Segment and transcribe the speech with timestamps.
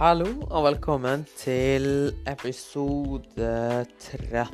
[0.00, 3.48] Hallo og velkommen til episode
[4.00, 4.46] 30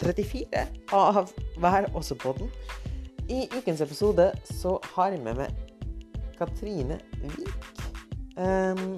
[0.00, 0.62] 34
[0.96, 1.28] av
[1.60, 2.48] Vær også podden.
[3.28, 5.52] I ukens episode så har jeg med meg
[6.38, 7.76] Katrine Wiik.
[8.40, 8.96] Um,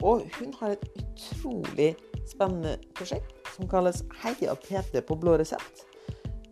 [0.00, 1.90] og hun har et utrolig
[2.24, 5.84] spennende prosjekt som kalles Heia PT på blå resept.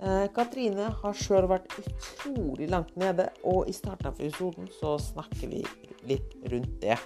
[0.02, 5.52] Eh, Katrine har sjøl vært utrolig langt nede, og i starten av episoden så snakker
[5.52, 5.62] vi
[6.08, 6.98] litt rundt det.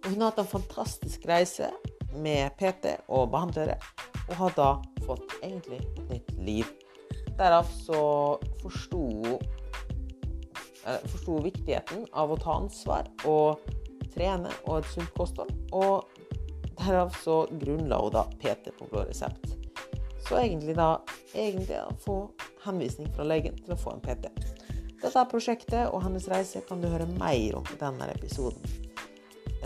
[0.00, 1.70] Og hun har hatt en fantastisk reise
[2.16, 3.78] med PT og behandlere,
[4.28, 4.70] og har da
[5.06, 6.76] fått egentlig et nytt liv.
[7.38, 8.02] Derav så
[8.60, 9.38] forsto
[10.80, 13.60] forsto viktigheten av å ta ansvar og
[14.14, 15.52] trene og et sunt kosthold.
[15.76, 16.08] Og
[16.80, 19.59] derav så grunnla hun da PT på blå resept.
[20.30, 20.92] Så egentlig da
[21.34, 22.16] egentlig å få
[22.62, 24.30] henvisning fra legen til å få en PT.
[25.00, 28.62] Dette er prosjektet og hennes reise kan du høre mer om i denne episoden.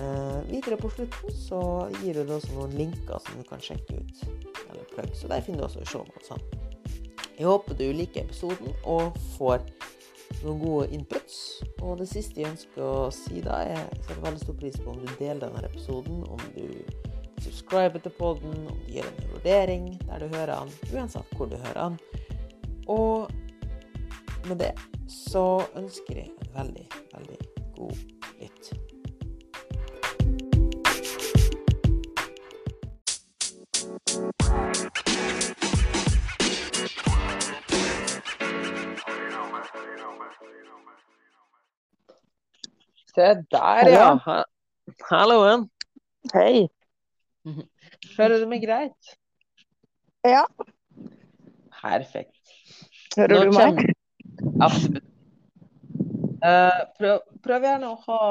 [0.00, 1.60] Eh, videre på slutten så
[2.00, 4.24] gir du også noen linker som du kan sjekke ut.
[4.70, 6.62] Eller plugg, så der finner du også shownotene.
[7.36, 9.68] Jeg håper du liker episoden og får
[10.46, 11.38] noen gode inputs.
[11.82, 14.96] Og det siste jeg ønsker å si da, er jeg setter veldig stor pris på
[14.96, 16.72] om du deler denne episoden, om du
[17.44, 21.56] subscribe til poden, om du gir en vurdering der du hører den, uansett hvor du
[21.56, 21.98] hører den.
[22.88, 23.30] Og
[24.48, 24.72] med det
[25.08, 27.38] så ønsker jeg en veldig, veldig
[27.76, 27.96] god
[28.40, 28.72] lytt.
[43.14, 44.18] Se der, ja.
[45.10, 45.68] Halloen.
[46.34, 46.68] Hei.
[47.44, 49.16] Hører du meg greit?
[50.24, 50.44] Ja.
[51.82, 52.38] Perfekt.
[53.18, 53.82] Hører Nå du meg?
[54.64, 55.10] Absolutt.
[56.44, 58.24] Uh, prøv, prøv gjerne å ha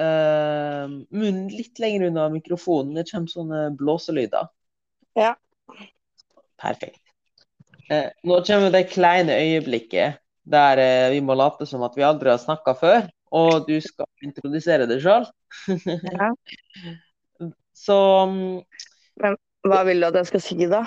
[0.00, 2.96] uh, munnen litt lenger unna mikrofonen.
[2.98, 4.50] Det kommer sånne blåselyder.
[5.18, 5.34] Ja.
[6.60, 7.02] Perfekt.
[7.90, 10.80] Uh, nå kommer det kleine øyeblikket der
[11.12, 13.04] vi må late som at vi aldri har snakka før,
[13.36, 15.28] og du skal introdusere deg sjøl.
[16.16, 16.32] Ja.
[17.80, 17.96] Så
[18.30, 19.36] Men
[19.66, 20.84] Hva vil du at jeg skal si, da?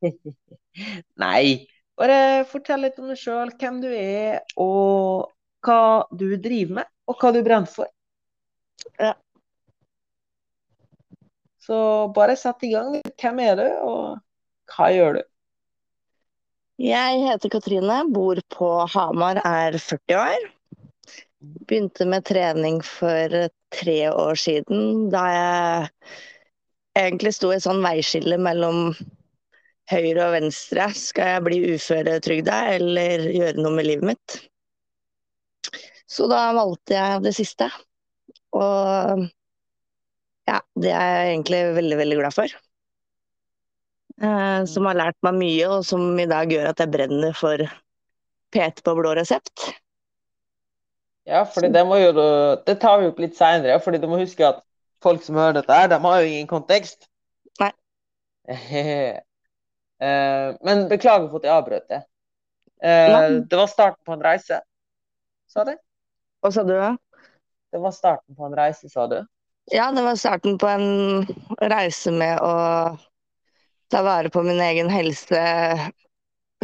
[1.22, 1.66] Nei,
[2.00, 5.28] bare fortell litt om deg sjøl, hvem du er, og
[5.66, 7.90] hva du driver med, og hva du brenner for.
[8.96, 9.12] Ja.
[11.60, 11.80] Så
[12.16, 12.96] bare sett i gang.
[13.20, 15.22] Hvem er du, og hva gjør du?
[16.80, 20.46] Jeg heter Katrine, bor på Hamar, er 40 år.
[21.68, 23.36] Begynte med trening for
[23.74, 25.88] tre år siden, da jeg
[27.00, 28.94] egentlig sto i et sånn veiskille mellom
[29.90, 30.88] høyre og venstre.
[30.96, 34.38] Skal jeg bli uføretrygda eller gjøre noe med livet mitt?
[36.10, 37.70] Så da valgte jeg det siste.
[38.58, 39.28] Og
[40.50, 42.56] ja, det er jeg egentlig veldig, veldig glad for.
[44.20, 47.62] Eh, som har lært meg mye, og som i dag gjør at jeg brenner for
[48.50, 49.70] PT på blå resept.
[51.28, 52.12] Ja, for det må jo
[52.66, 54.62] Det tar vi opp litt seinere, fordi du må huske at
[55.04, 57.08] folk som hører dette her, de har jo ingen kontekst.
[57.60, 57.72] Nei.
[60.00, 61.98] Eh, Men beklager for at jeg avbrøt det.
[62.80, 64.60] Eh, Det var starten på en reise,
[65.46, 65.74] sa du?
[66.40, 66.72] Hva sa du?
[67.70, 69.18] Det var starten på en reise, sa du?
[69.72, 71.26] Ja, det var starten på en
[71.60, 72.54] reise med å
[73.92, 75.42] ta vare på min egen helse,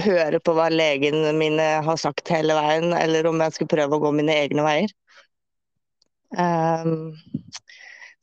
[0.05, 4.03] høre på hva legene mine har sagt hele veien, eller om jeg skulle prøve å
[4.03, 4.93] gå mine egne veier.
[6.37, 7.15] Um,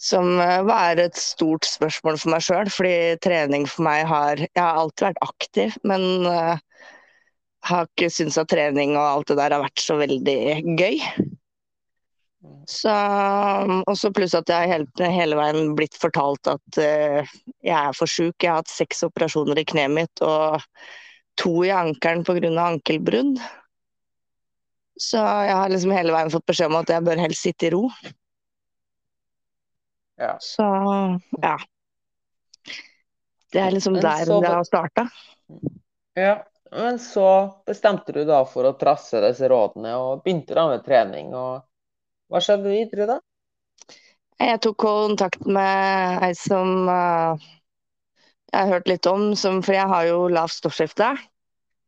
[0.04, 0.36] som
[0.68, 5.08] var et stort spørsmål for meg sjøl, fordi trening for meg har Jeg har alltid
[5.08, 6.58] vært aktiv, men uh,
[7.64, 10.40] har ikke syntes at trening og alt det der har vært så veldig
[10.80, 11.00] gøy.
[12.68, 12.92] Så,
[13.88, 18.12] og så pluss at jeg hele, hele veien blitt fortalt at uh, jeg er for
[18.12, 18.36] sjuk.
[18.44, 20.60] Jeg har hatt seks operasjoner i kneet mitt og
[21.40, 22.52] to i ankelen pga.
[22.68, 23.40] ankelbrudd.
[25.00, 27.74] Så jeg har liksom hele veien fått beskjed om at jeg bør helst sitte i
[27.74, 27.88] ro.
[30.22, 30.38] Ja.
[30.40, 30.66] Så
[31.42, 31.57] ja.
[33.54, 35.10] Det er liksom der så- det har starta.
[36.16, 40.86] Ja, men så bestemte du da for å trasse disse rådene, og begynte da med
[40.86, 41.34] trening.
[41.34, 41.62] Og
[42.30, 43.19] hva skjedde videre da?
[44.40, 47.38] Jeg tok kontakt med ei som uh,
[48.54, 51.13] jeg har hørt litt om, som, for jeg har jo lavt stoffskifte.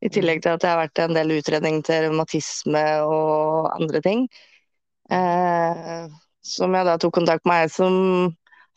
[0.03, 4.25] I tillegg til at jeg har vært en del utredning til revmatisme og andre ting.
[5.13, 6.09] Eh,
[6.45, 7.95] som jeg da tok kontakt med ei som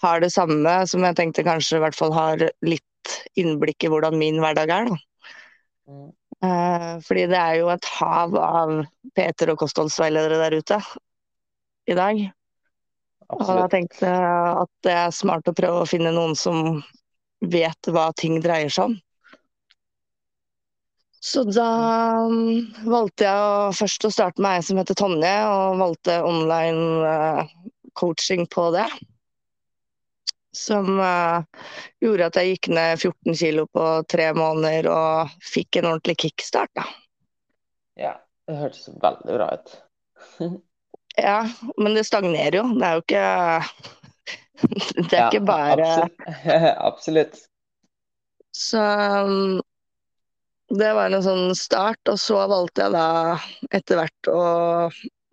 [0.02, 2.84] har det samme, som jeg tenkte kanskje i hvert fall har litt
[3.40, 4.90] innblikk i hvordan min hverdag er.
[4.92, 4.98] Da.
[5.88, 6.08] Mm.
[6.38, 8.74] Eh, fordi det er jo et hav av
[9.18, 10.78] Peter og kostholdsveiledere der ute
[11.88, 12.20] i dag.
[13.34, 16.78] Og da tenkte jeg at det er smart å prøve å finne noen som
[17.44, 18.96] vet hva ting dreier seg om.
[21.28, 21.68] Så da
[22.24, 27.50] mm, valgte jeg først å starte med ei som heter Tonje, og valgte online eh,
[28.00, 28.86] coaching på det.
[30.56, 31.66] Som eh,
[32.00, 36.72] gjorde at jeg gikk ned 14 kilo på tre måneder og fikk en ordentlig kickstart.
[36.80, 36.86] Da.
[38.00, 38.14] Ja,
[38.48, 39.76] det hørtes veldig bra ut.
[41.18, 41.40] Ja,
[41.82, 42.66] men det stagnerer jo.
[42.78, 43.22] Det er jo ikke
[45.10, 46.28] Det er Ja, ikke bare absolutt.
[46.88, 47.40] Absolutt.
[48.54, 48.82] Så
[49.26, 49.58] um,
[50.68, 53.38] det var en sånn start, og så valgte jeg da
[53.72, 54.42] etter hvert å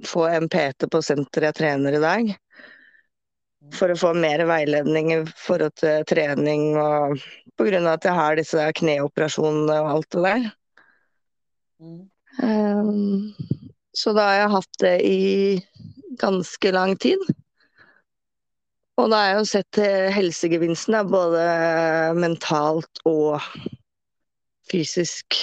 [0.08, 2.34] få en PT på senteret jeg trener i dag.
[3.76, 7.18] For å få mer veiledning i forhold til trening og
[7.58, 10.50] av at jeg har disse kneoperasjonene og alt det der.
[11.82, 12.02] Mm.
[12.44, 13.34] Um,
[13.96, 15.20] så da har jeg hatt det i
[16.22, 17.24] ganske lang tid.
[18.96, 19.80] Og da har jeg jo sett
[20.16, 21.48] helsegevinsten, både
[22.20, 23.42] mentalt og
[24.72, 25.38] fysisk.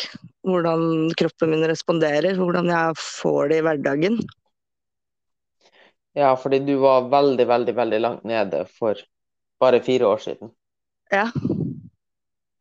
[0.46, 4.18] Hvordan kroppen min responderer, hvordan jeg får det i hverdagen.
[6.18, 8.98] Ja, fordi du var veldig, veldig, veldig langt nede for
[9.62, 10.50] bare fire år siden.
[11.12, 11.30] Ja.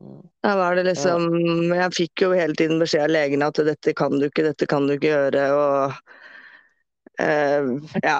[0.01, 0.21] Mm.
[0.43, 1.27] Da var det liksom
[1.73, 4.87] Jeg fikk jo hele tiden beskjed av legene at dette kan du ikke, dette kan
[4.87, 7.67] du ikke gjøre, og eh,
[8.05, 8.19] ja.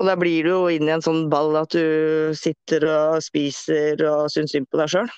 [0.00, 4.00] Og da blir du jo inn i en sånn ball at du sitter og spiser
[4.08, 5.12] og syns synd på deg sjøl.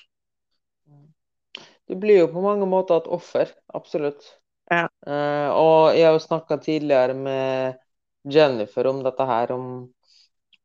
[1.89, 4.25] Du blir jo på mange måter et offer, absolutt.
[4.73, 4.87] Ja.
[5.07, 7.75] Uh, og jeg har jo snakka tidligere med
[8.33, 9.67] Jennifer om dette her, om,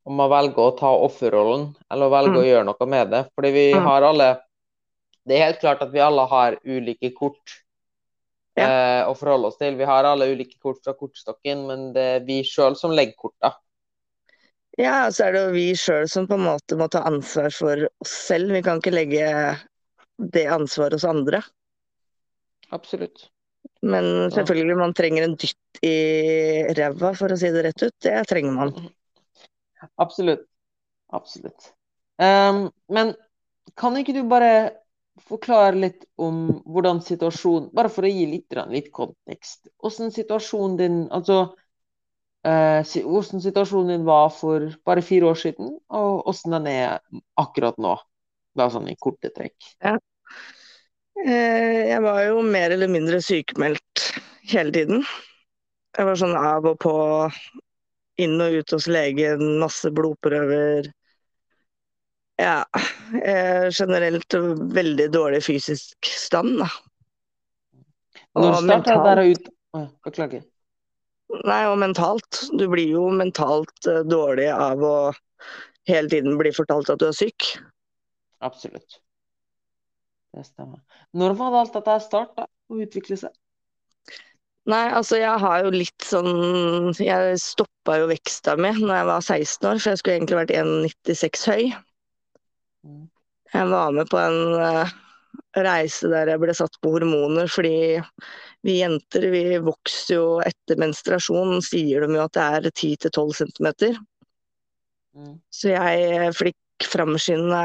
[0.08, 2.40] om å velge å ta offerrollen, eller å velge Mm.
[2.40, 3.26] å gjøre noe med det.
[3.36, 3.84] Fordi vi Mm.
[3.84, 4.30] har alle
[5.28, 7.52] Det er helt klart at vi alle har ulike kort
[8.58, 9.76] eh, å forholde oss til.
[9.78, 13.52] Vi har alle ulike kort fra kortstokken, men det er vi sjøl som legger korta.
[14.80, 17.86] Ja, så er det jo vi sjøl som på en måte må ta ansvar for
[18.02, 18.52] oss selv.
[18.56, 19.28] Vi kan ikke legge
[20.20, 21.42] det ansvaret hos andre.
[22.76, 23.30] Absolutt.
[23.82, 25.96] Men selvfølgelig, man trenger en dytt i
[26.76, 27.96] ræva, for å si det rett ut.
[28.04, 28.74] Det trenger man.
[30.02, 30.44] Absolutt.
[31.16, 31.72] Absolutt.
[32.20, 33.16] Um, men
[33.80, 34.52] kan ikke du bare
[35.24, 39.72] forklare litt om hvordan situasjonen Bare for å gi litt, litt kontekst.
[39.82, 46.22] Hvordan situasjonen din Altså uh, hvordan situasjonen din var for bare fire år siden, og
[46.28, 47.00] hvordan den er
[47.40, 47.96] akkurat nå.
[48.60, 49.56] Da sånn i korte trekk.
[49.80, 49.98] Ja.
[51.20, 54.06] Jeg var jo mer eller mindre sykemeldt
[54.52, 55.04] hele tiden.
[55.98, 56.94] Jeg var sånn av og på,
[58.24, 60.88] inn og ut hos legen, masse blodprøver.
[62.40, 62.64] Ja,
[63.20, 64.36] eh, generelt
[64.80, 66.70] veldig dårlig fysisk stand, da.
[68.38, 69.50] Når Og starta det der ut
[70.06, 70.46] Beklager.
[71.46, 72.40] Nei, og mentalt.
[72.58, 74.96] Du blir jo mentalt eh, dårlig av å
[75.90, 77.52] hele tiden bli fortalt at du er syk.
[78.46, 79.00] Absolutt.
[80.36, 80.82] Det stemmer.
[81.18, 83.34] Når var det alt dette starta å utvikle seg?
[84.70, 89.24] Nei, altså jeg har jo litt sånn Jeg stoppa jo veksta mi når jeg var
[89.24, 91.64] 16 år, for jeg skulle egentlig vært 1,96 høy.
[92.86, 93.06] Mm.
[93.56, 94.92] Jeg var med på en uh,
[95.58, 97.98] reise der jeg ble satt på hormoner, fordi
[98.68, 103.70] vi jenter vi vokser jo etter menstruasjon, sier de jo at det er 10-12 cm.
[105.18, 105.36] Mm.
[105.50, 107.64] Så jeg fikk framskynda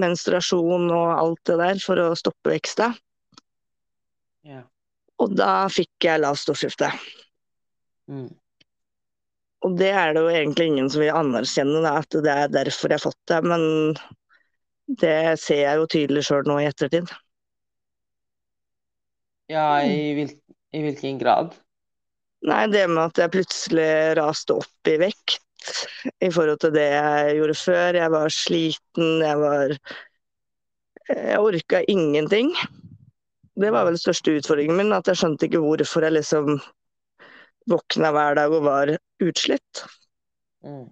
[0.00, 2.90] menstruasjon og alt det der for å stoppe veksta.
[4.46, 4.64] Ja.
[5.20, 6.90] Og da fikk jeg lavt stoffskifte.
[8.10, 8.28] Mm.
[9.66, 12.92] Og det er det jo egentlig ingen som vil anerkjenne, da, at det er derfor
[12.92, 13.40] jeg har fått det.
[13.44, 13.64] Men
[15.00, 17.12] det ser jeg jo tydelig sjøl nå i ettertid.
[19.50, 20.32] Ja, i, hvil
[20.72, 21.54] i hvilken grad?
[22.46, 25.40] Nei, det med at jeg plutselig raste opp i vekt
[26.20, 27.98] i forhold til det jeg gjorde før.
[28.00, 29.76] Jeg var sliten, jeg var
[31.10, 32.52] Jeg orka ingenting.
[33.60, 36.60] Det var vel den største utfordringen min, at jeg skjønte ikke hvorfor jeg liksom
[37.70, 38.92] våkna hver dag og var
[39.26, 39.82] utslitt.
[40.64, 40.86] Mm.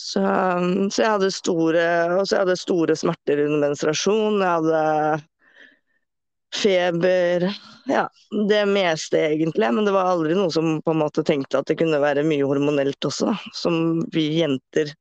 [0.00, 0.22] Så,
[0.90, 1.82] så jeg hadde store
[2.14, 4.40] Og så jeg hadde store smerter under menstruasjon.
[4.40, 4.84] Jeg hadde
[6.54, 7.46] feber.
[7.90, 8.08] Ja,
[8.48, 9.70] det meste egentlig.
[9.74, 12.46] Men det var aldri noe som på en måte tenkte at det kunne være mye
[12.46, 13.30] hormonelt også.
[13.32, 13.52] da.
[13.56, 14.92] Som vi jenter,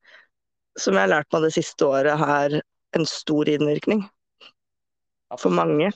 [0.79, 2.59] som jeg har lært meg det siste året, har
[2.97, 4.05] en stor innvirkning
[5.37, 5.91] for mange.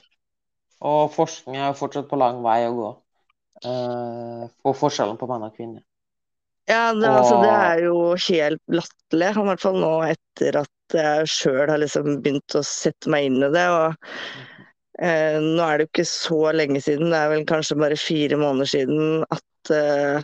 [0.84, 2.92] Og forskning er fortsatt på lang vei å gå
[3.64, 5.84] på forskjellen på menn og kvinner.
[6.68, 9.30] Ja, det, altså, det er jo helt latterlig.
[9.32, 13.40] I hvert fall nå etter at jeg sjøl har liksom begynt å sette meg inn
[13.44, 13.66] i det.
[13.72, 14.63] Og Eh,
[15.04, 18.70] nå er det jo ikke så lenge siden, det er vel kanskje bare fire måneder
[18.72, 20.24] siden at eh,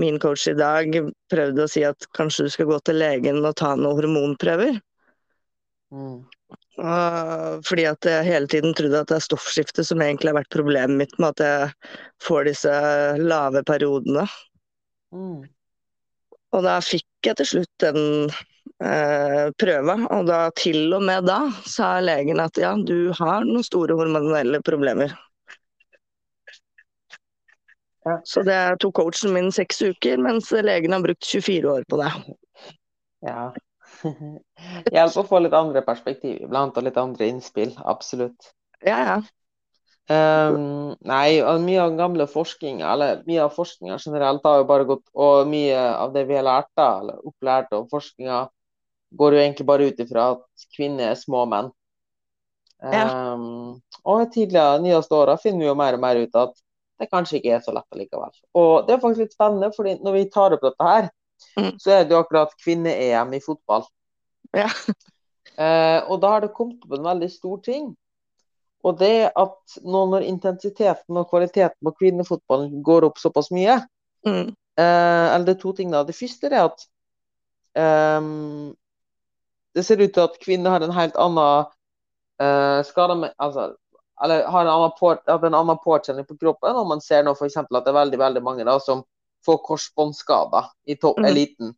[0.00, 0.96] min coach i dag
[1.30, 4.80] prøvde å si at kanskje du skal gå til legen og ta noen hormonprøver.
[5.92, 6.22] Mm.
[7.68, 11.02] Fordi at jeg hele tiden trodde at det er stoffskiftet som egentlig har vært problemet
[11.02, 11.90] mitt med at jeg
[12.24, 12.76] får disse
[13.20, 14.24] lave periodene.
[15.12, 15.44] Mm.
[16.56, 18.32] Og da fikk jeg til slutt den
[18.84, 23.66] uh, prøva, og da til og med da sa legen at ja, du har noen
[23.66, 25.14] store hormonelle problemer.
[28.02, 28.16] Ja.
[28.26, 32.10] Så det tok coachen min seks uker, mens legen har brukt 24 år på det.
[33.22, 33.52] Ja.
[34.94, 37.76] Hjelp å få litt andre perspektiv iblant, og litt andre innspill.
[37.86, 38.50] Absolutt.
[38.82, 39.20] Ja, ja.
[40.10, 45.04] Um, nei, mye av gamle forskning, eller mye av forskninga generelt, har jo bare gått
[45.14, 48.40] Og mye av det vi har lært, da, eller opplært om forskninga,
[49.14, 51.70] går jo egentlig bare ut ifra at kvinner er små menn.
[52.82, 53.06] Ja.
[53.34, 56.54] Um, og i tidligere nyeste åra finner vi jo mer og mer ut at
[56.98, 58.32] det kanskje ikke er så lett allikevel.
[58.58, 61.10] Og det er faktisk litt spennende, fordi når vi tar opp dette her,
[61.58, 61.72] Mm.
[61.80, 63.82] så er det jo akkurat kvinne-EM i fotball.
[64.54, 64.68] Ja.
[65.58, 67.90] Uh, og da har det kommet opp en veldig stor ting.
[68.84, 73.80] Og det at nå når intensiteten og kvaliteten på kvinnefotballen går opp såpass mye,
[74.26, 74.48] Mm.
[74.78, 76.04] eh, eller det er to ting da.
[76.06, 76.84] Det første er at
[77.74, 78.20] eh,
[79.74, 81.66] det ser ut til at kvinner har en helt annen
[82.40, 83.72] eh, skade med, altså,
[84.22, 86.76] eller har en annen, på, en annen påkjenning på kroppen.
[86.76, 87.56] Og man ser nå f.eks.
[87.56, 89.02] at det er veldig veldig mange da, som
[89.46, 91.26] får korsbåndskader i topp, Mhm.
[91.26, 91.74] eliten.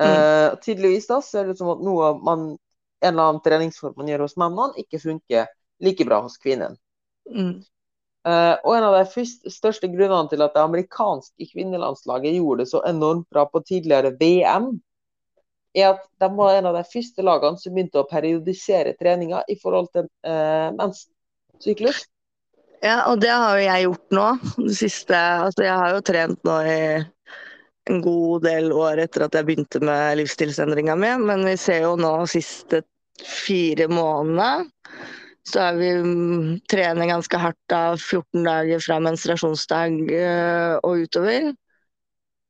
[0.00, 2.58] Eh, tydeligvis da ser det ut som at noe man,
[3.02, 5.46] en eller annen treningsform man gjør hos mennene, ikke funker
[5.84, 6.76] like bra hos kvinnen.
[7.30, 7.58] Mm.
[8.28, 12.82] Uh, og en av de største grunnene til at det amerikanske kvinnelandslaget gjorde det så
[12.88, 14.72] enormt bra på tidligere VM,
[15.78, 19.56] er at de var en av de første lagene som begynte å periodisere treninga i
[19.60, 22.02] forhold til uh, menssyklus.
[22.82, 24.26] Ja, og det har jo jeg gjort nå.
[24.68, 26.82] Det siste Altså, jeg har jo trent nå i
[27.88, 31.94] en god del år etter at jeg begynte med livsstilsendringa mi, men vi ser jo
[31.98, 32.82] nå siste
[33.18, 34.68] fire månedene
[35.48, 41.48] så er vi mm, trener ganske hardt da 14 dager fra menstruasjonsdag øh, og utover.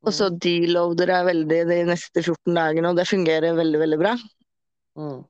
[0.07, 4.13] Og så deloader jeg veldig de neste 14 dagene, og det fungerer veldig, veldig bra.
[4.99, 5.25] Mm.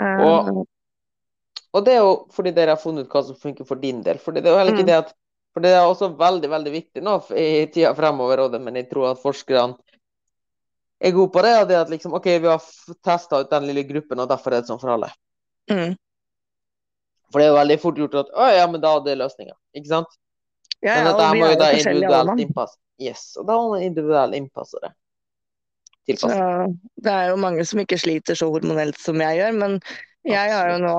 [0.00, 0.66] Eh, Og-
[1.76, 4.18] Og det er jo fordi dere har funnet ut hva som funker for din del.
[4.18, 4.92] For det er jo heller ikke Mm.
[4.92, 5.14] det at
[5.56, 8.90] For det er også veldig, veldig viktig nå i tida fremover, og det, men jeg
[8.90, 9.78] tror at forskerne
[11.00, 11.52] er gode på det.
[11.62, 12.60] Og det at liksom OK, vi har
[13.02, 15.08] testa ut den lille gruppen, og derfor er det sånn for alle.
[15.70, 15.96] mm.
[17.32, 19.56] For det er jo veldig fort gjort at Å ja, men da er det løsninga.
[19.76, 20.18] Ikke sant?
[20.84, 22.78] Ja, Men dette må jo da individuelt innpasse.
[23.02, 23.24] Yes.
[23.40, 24.92] Og da må man individuelt innpasse det.
[26.14, 26.30] Så
[27.02, 29.72] det er jo mange som ikke sliter så hormonelt som jeg gjør, men
[30.26, 30.94] jeg har jo nå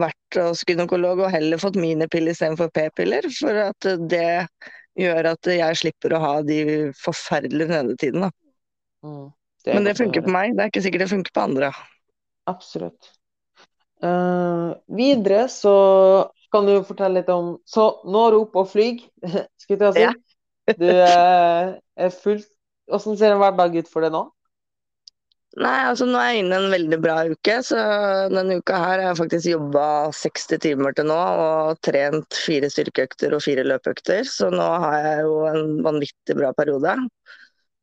[0.00, 4.48] vært hos gynekolog og heller fått minipiller istedenfor p-piller, for at det
[4.98, 6.58] gjør at jeg slipper å ha de
[6.98, 8.32] forferdelige nødetidene.
[9.06, 9.28] Mm.
[9.66, 11.70] Men det funker på meg, det er ikke sikkert det funker på andre.
[12.50, 13.12] Absolutt.
[14.06, 14.70] Eh,
[15.00, 15.74] videre så
[16.54, 19.00] kan du fortelle litt om Så nå er du oppe og flyr,
[19.62, 20.12] skulle jeg å Ja.
[20.14, 20.22] si.
[20.82, 21.74] Du eh,
[22.06, 22.48] er fullt
[22.90, 24.24] Hvordan ser en hverdag ut for deg nå?
[25.56, 27.78] Nei, altså nå er jeg inne i en veldig bra uke, så
[28.28, 33.32] denne uka her har jeg faktisk jobba 60 timer til nå og trent fire styrkeøkter
[33.32, 36.92] og fire løpeøkter, så nå har jeg jo en vanvittig bra periode.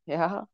[0.05, 0.45] Ja.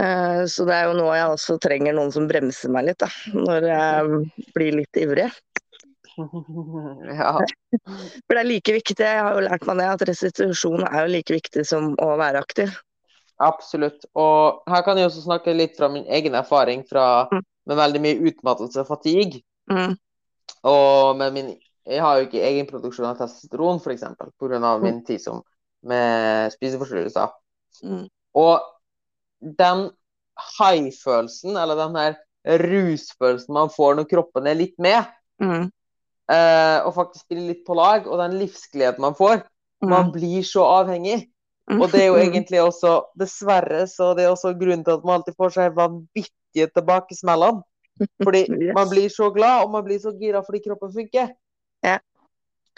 [0.00, 3.10] Eh, Så det er jo nå jeg også trenger noen som bremser meg litt, da.
[3.34, 5.28] Når jeg blir litt ivrig.
[6.18, 7.32] ja.
[7.74, 11.12] For det er like viktig, jeg har jo lært meg det, at restitusjon er jo
[11.14, 12.74] like viktig som å være aktiv.
[13.42, 14.04] Absolutt.
[14.14, 17.42] Og her kan jeg også snakke litt fra min egen erfaring fra, Mm.
[17.66, 19.42] med veldig mye utmattelse og fatigue.
[19.70, 19.96] Mm.
[20.64, 21.54] Og med min
[21.86, 24.04] Jeg har jo ikke egen produksjon av testosteron, f.eks.,
[24.40, 24.78] pga.
[24.80, 25.42] min tid som
[25.84, 27.28] med spiseforstyrrelser.
[27.84, 28.06] Mm.
[28.34, 28.60] Og
[29.58, 29.90] den
[30.58, 32.16] high-følelsen, eller den her
[32.60, 35.04] rusfølelsen man får når kroppen er litt med,
[35.42, 35.64] Mm.
[36.30, 39.42] eh, og faktisk spiller litt på lag, og den livsgleden man får
[39.82, 41.26] Man blir så avhengig.
[41.68, 41.80] Mm.
[41.82, 45.18] Og det er jo egentlig også, dessverre, så det er også grunnen til at man
[45.18, 47.60] alltid får seg vanvittige tilbakesmellene.
[48.22, 48.72] Fordi Yes.
[48.74, 51.34] man blir så glad, og man blir så gira fordi kroppen funker.
[51.84, 51.98] Ja.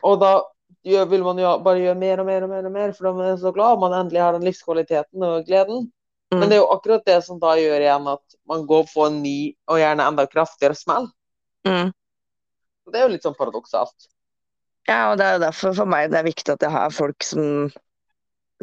[0.02, 0.32] Og da
[0.82, 3.36] vil man jo bare gjøre mer og mer og mer, og mer, for man er
[3.36, 5.92] så glad, og man endelig har den livskvaliteten og gleden.
[6.32, 6.40] Mm.
[6.40, 9.20] Men det er jo akkurat det som da gjør igjen at man går på en
[9.22, 9.38] ny,
[9.70, 11.08] og gjerne enda kraftigere smell.
[11.68, 11.92] Mm.
[12.90, 14.08] Det er jo litt sånn paradoksalt.
[14.86, 17.26] Ja, og det er jo derfor for meg det er viktig at jeg har folk
[17.26, 17.68] som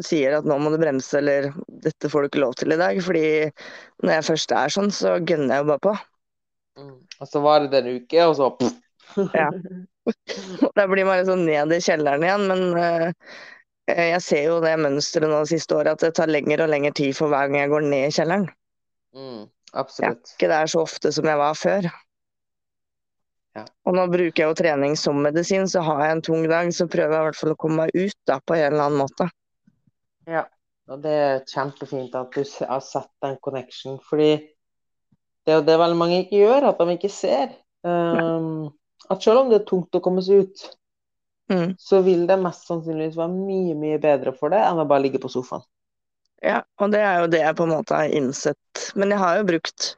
[0.02, 1.52] sier at nå må du bremse, eller
[1.84, 2.98] dette får du ikke lov til i dag.
[3.04, 3.26] Fordi
[4.02, 5.94] når jeg først er sånn, så gønner jeg jo bare på.
[6.80, 6.94] Mm.
[7.20, 8.80] Og så var det en uke, og så pff,
[9.36, 9.50] Ja.
[10.76, 13.36] Da blir man liksom ned i kjelleren igjen, men uh,
[13.90, 16.94] jeg ser jo det mønsteret nå det siste året, at det tar lengre og lengre
[16.96, 18.46] tid for hver gang jeg går ned i kjelleren.
[19.14, 21.90] Mm, Jeg er ikke der så ofte som jeg var før.
[23.54, 23.64] Ja.
[23.86, 26.88] Og nå bruker jeg jo trening som medisin, så har jeg en tung dag, så
[26.90, 29.28] prøver jeg i hvert fall å komme meg ut da, på en eller annen måte.
[30.26, 30.46] Ja,
[30.90, 34.32] og det er kjempefint at du har sett den connection, fordi
[35.44, 37.52] det er jo det veldig mange ikke gjør, at de ikke ser.
[37.84, 38.72] Um,
[39.12, 40.64] at selv om det er tungt å komme seg ut,
[41.52, 41.74] Mm.
[41.76, 45.20] så vil det mest sannsynligvis være mye, mye bedre for deg enn å bare ligge
[45.20, 45.64] på sofaen.
[46.44, 48.86] Ja, og det er jo det jeg på en måte har innsett.
[48.96, 49.90] Men jeg har jo brukt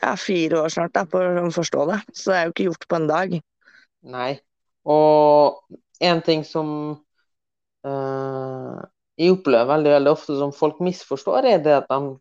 [0.00, 2.88] ja, fire år snart da, på å forstå det, så det er jo ikke gjort
[2.88, 3.36] på en dag.
[4.12, 4.32] Nei.
[4.88, 5.62] Og
[6.02, 6.68] en ting som
[7.86, 8.80] øh,
[9.20, 12.16] jeg opplever veldig, veldig ofte som folk misforstår, er det at de,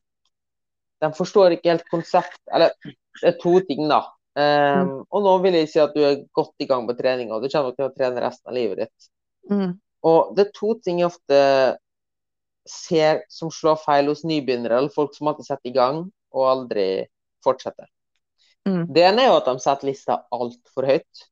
[1.01, 4.03] de forstår ikke helt konsept Eller det er to ting, da.
[4.37, 7.43] Eh, Og nå vil jeg si at du er godt i gang med trening, og
[7.43, 9.09] du kommer til å trene resten av livet ditt.
[9.51, 9.73] Mm.
[10.07, 11.41] Og det er to ting jeg ofte
[12.69, 16.87] ser som slår feil hos nybegynnere, eller folk som alltid setter i gang og aldri
[17.43, 17.89] fortsetter.
[18.67, 18.85] Mm.
[18.93, 21.27] Det ene er jo at de setter lista altfor høyt.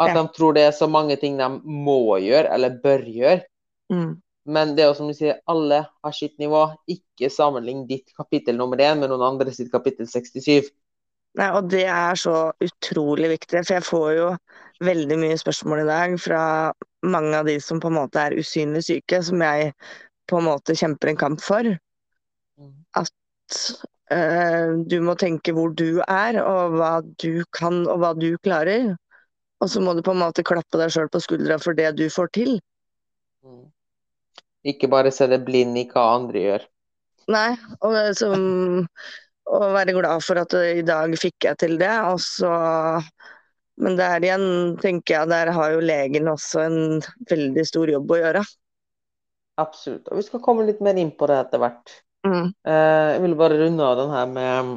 [0.00, 0.22] At Ja.
[0.22, 3.42] de tror det er så mange ting de må gjøre, eller bør gjøre.
[3.92, 4.20] Mm.
[4.46, 6.74] Men det er jo som du sier, alle har sitt nivå.
[6.88, 10.70] Ikke sammenlign ditt kapittel nummer én med noen andre sitt kapittel 67.
[11.38, 14.30] Nei, og det er så utrolig viktig, for jeg får jo
[14.82, 16.42] veldig mye spørsmål i dag fra
[17.06, 19.70] mange av de som på en måte er usynlig syke, som jeg
[20.30, 21.68] på en måte kjemper en kamp for.
[22.98, 23.60] At
[24.12, 28.90] øh, du må tenke hvor du er, og hva du kan, og hva du klarer.
[29.60, 32.08] Og så må du på en måte klappe deg sjøl på skuldra for det du
[32.10, 32.56] får til.
[33.44, 33.68] Mm.
[34.70, 36.68] Ikke bare se det blind i hva andre gjør.
[37.30, 38.42] Nei, og det som
[39.50, 42.52] å være glad for at i dag fikk jeg til det, og så
[43.80, 46.80] Men der igjen tenker jeg der har jo legen også en
[47.30, 48.42] veldig stor jobb å gjøre.
[49.60, 50.10] Absolutt.
[50.10, 51.94] Og vi skal komme litt mer inn på det etter hvert.
[52.26, 52.52] Mm.
[52.68, 54.70] Eh, Jeg vil bare runde av den her med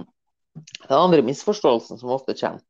[0.56, 2.64] den andre misforståelsen som ofte kommer.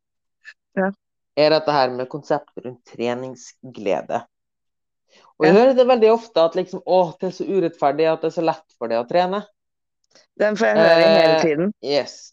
[0.80, 0.90] Ja.
[1.38, 4.24] Er dette her med konseptet rundt treningsglede.
[5.38, 8.30] Og jeg hører det veldig ofte at liksom, å, det er så urettferdig at det
[8.32, 9.42] er så lett for deg å trene.
[10.40, 11.74] Den får jeg høre hele Eh, tiden.
[11.84, 12.32] Yes.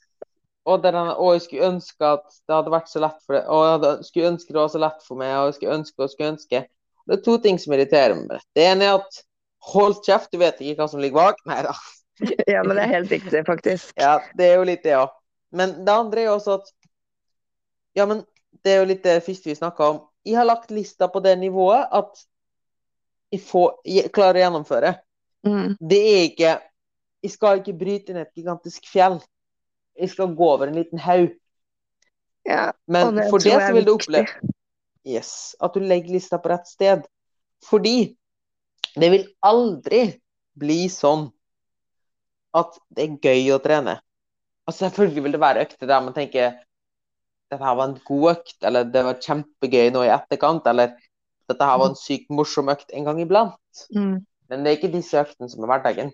[0.67, 3.47] Og det og, jeg skulle ønske at det hadde vært så lett for deg.
[3.49, 5.33] Og jeg hadde- skulle ønske det var så lett for meg.
[5.37, 6.61] Og jeg skulle ønske og skulle ønske.
[7.09, 8.41] Det er to ting som irriterer meg det.
[8.55, 9.23] Det ene er at
[9.73, 11.41] hold kjeft, du vet ikke hva som ligger bak.
[11.47, 11.73] Nei da.
[12.47, 13.95] Ja, men det er helt riktig, faktisk.
[13.97, 15.07] Ja, det er jo litt det, ja.
[15.53, 16.69] Men det andre er jo også at
[17.97, 18.25] Ja, men
[18.63, 20.01] det er jo litt det første vi snakka om.
[20.25, 22.21] Jeg har lagt lista på det nivået at
[23.33, 24.93] jeg, får, jeg klarer å gjennomføre.
[25.47, 25.77] Mm.
[25.81, 26.53] Det er ikke
[27.21, 29.19] Jeg skal ikke bryte ned et gigantisk fjell.
[29.99, 31.35] Jeg skal gå over en liten haug.
[32.49, 34.55] Ja, Men det for det så vil du oppleve
[35.07, 37.05] yes, at du legger lista på rett sted.
[37.65, 38.15] Fordi
[38.97, 40.03] det vil aldri
[40.61, 41.29] bli sånn
[42.57, 43.99] at det er gøy å trene.
[44.67, 46.59] Altså Selvfølgelig vil det være økter der man tenker
[47.51, 50.93] dette her var en god økt, eller det var kjempegøy nå i etterkant, eller
[51.51, 53.81] dette her var en sykt morsom økt en gang iblant.
[53.91, 54.21] Mm.
[54.51, 56.13] Men det er ikke disse øktene som er hverdagen.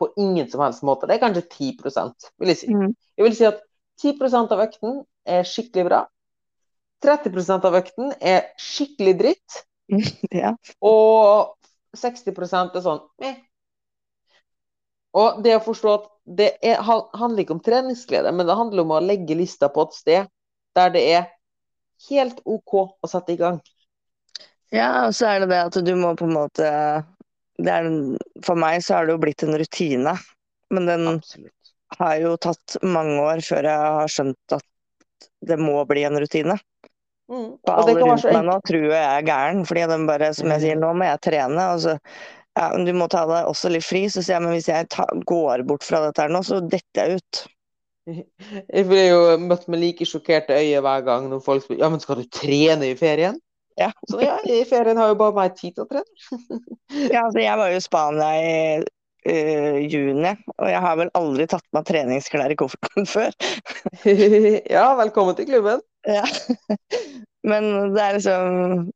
[0.00, 1.08] På ingen som helst måte.
[1.08, 1.74] Det er kanskje 10
[2.40, 2.70] vil jeg si.
[2.72, 2.94] Mm.
[3.18, 3.60] Jeg vil si at
[4.00, 6.00] 10% av økten er skikkelig bra.
[7.04, 9.60] 30% av økten er skikkelig dritt.
[10.30, 10.54] Ja.
[10.86, 11.56] Og
[11.98, 13.38] 60% er sånn meh.
[15.18, 16.04] Og det å forstå at
[16.38, 19.96] det er, handler ikke om treningsglede, men det handler om å legge lista på et
[19.98, 20.28] sted
[20.78, 21.24] der det er
[22.08, 23.58] helt OK å sette i gang.
[24.70, 26.68] ja, og så er det det at du må på en måte
[27.68, 27.88] er,
[28.46, 30.14] For meg så har det jo blitt en rutine.
[30.70, 31.72] Men den Absolutt.
[31.98, 34.66] har jo tatt mange år før jeg har skjønt at
[35.46, 36.56] det må bli en rutine.
[37.30, 37.54] Mm.
[37.54, 40.64] Og Og alle rundt meg nå tror jeg er gæren, fordi de bare, som jeg
[40.64, 41.66] sier, nå må jeg trene.
[41.74, 41.96] Og så,
[42.58, 44.04] ja, men du må ta deg også litt fri.
[44.10, 47.06] Så sier jeg, men hvis jeg ta, går bort fra dette her nå, så detter
[47.06, 47.44] jeg ut.
[48.74, 52.00] Jeg blir jo møtt med like sjokkerte øyne hver gang når folk spør Ja, men
[52.02, 53.36] skal du trene i ferien?
[53.80, 53.90] Ja.
[54.10, 56.62] Så ja, i ferien har jo bare meg tid til å trene.
[57.08, 61.46] Ja, altså, jeg var jo i Spania i uh, juni, og jeg har vel aldri
[61.48, 63.32] tatt med treningsklær i kofferten før.
[64.76, 65.84] Ja, velkommen til klubben.
[66.08, 66.26] Ja.
[67.48, 68.90] Men det er liksom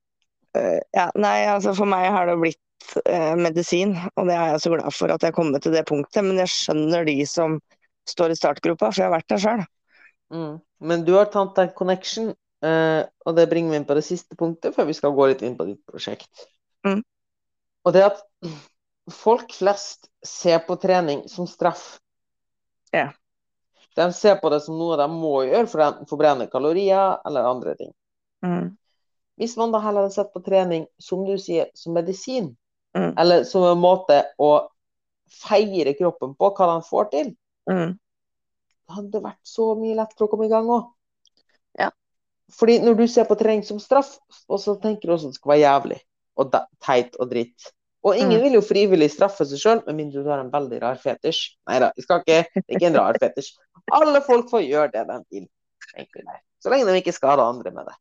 [0.58, 2.60] uh, Ja, nei, altså for meg har det blitt
[3.08, 5.86] eh, medisin, og det er jeg så glad for at jeg har kommet til det
[5.88, 6.24] punktet.
[6.26, 7.58] Men jeg skjønner de som
[8.08, 9.64] står i startgropa, for jeg har vært der sjøl.
[10.34, 10.54] Mm.
[10.84, 12.32] Men du har tatt en connection,
[12.64, 15.42] eh, og det bringer meg inn på det siste punktet, før vi skal gå litt
[15.46, 16.46] inn på ditt prosjekt.
[16.87, 17.03] Mm.
[17.85, 18.22] Og det at
[19.12, 21.98] folk flest ser på trening som straff.
[22.94, 23.11] Ja.
[23.94, 27.77] De ser på det som noe de må gjøre for å forbrenne kalorier eller andre
[27.79, 27.92] ting.
[28.44, 28.72] Mm.
[29.38, 32.55] Hvis man da heller hadde sett på trening, som du sier, som medisin,
[32.94, 33.14] Mm.
[33.18, 34.68] eller som en måte å
[35.27, 37.37] feire kroppen på hva den får til,
[37.68, 37.98] Mm.
[38.87, 40.92] da hadde det vært så mye lettere å komme i gang òg.
[42.52, 45.40] Fordi når du ser på trening som straff, og så tenker du også at det
[45.40, 46.00] skal være jævlig
[46.37, 47.70] og da- teit og dritt.
[48.04, 48.42] Og ingen Mm.
[48.42, 51.57] vil jo frivillig straffe seg sjøl, med mindre du har en veldig rar fetisj.
[51.66, 53.54] Nei da, det er ikke en rar fetisj.
[53.92, 55.48] Alle folk får gjøre det de vil,
[55.96, 56.40] egentlig.
[56.61, 57.96] Så lenge de ikke skader andre med det.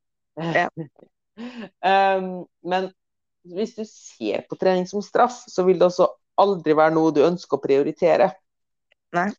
[0.58, 0.68] Ja.
[2.18, 2.92] um, men
[3.46, 7.22] hvis du ser på trening som straff, så vil det også aldri være noe du
[7.24, 8.32] ønsker å prioritere.
[9.14, 9.30] Nei.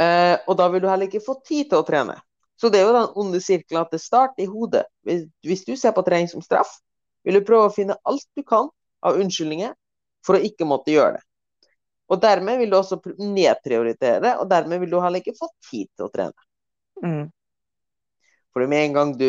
[0.00, 2.16] Uh, og da vil du heller ikke få tid til å trene.
[2.62, 4.84] Så det er jo den onde sirkelen at det starter i hodet.
[5.02, 6.76] Hvis, du ser på trening som straff,
[7.26, 8.68] vil du prøve å finne alt du kan
[9.02, 9.72] av unnskyldninger
[10.22, 11.24] for å ikke måtte gjøre det.
[12.14, 16.06] Og dermed vil du også nedprioritere og dermed vil du heller ikke få tid til
[16.06, 16.46] å trene.
[17.02, 17.24] Mm.
[18.54, 19.28] For med en gang du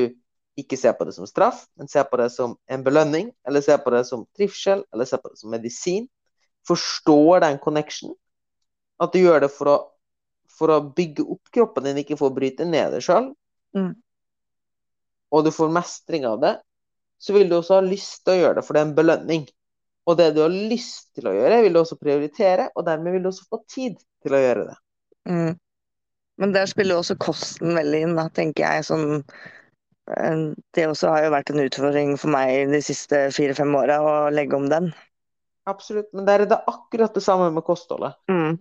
[0.60, 3.80] ikke ser på det som straff, men ser på det som en belønning, eller ser
[3.82, 6.06] på det som trivsel, eller ser på det som medisin,
[6.70, 8.14] forstår den connection,
[9.02, 9.78] at du gjør det for å,
[10.58, 13.34] for å bygge opp kroppen din, ikke for å bryte ned det sjøl,
[13.74, 13.96] Mm.
[15.34, 16.54] og du får mestring av det,
[17.18, 19.48] så vil du også ha lyst til å gjøre det, for det er en belønning.
[20.06, 23.24] Og det du har lyst til å gjøre, vil du også prioritere, og dermed vil
[23.24, 24.76] du også få tid til å gjøre det.
[25.32, 25.54] Mm.
[26.44, 28.86] Men der spiller også kosten veldig inn, da, tenker jeg.
[28.90, 29.24] Sånn,
[30.76, 34.60] det også har jo vært en utfordring for meg de siste fire-fem åra, å legge
[34.60, 34.92] om den.
[35.70, 36.10] Absolutt.
[36.12, 38.18] Men der er det akkurat det samme med kostholdet.
[38.28, 38.58] Mm.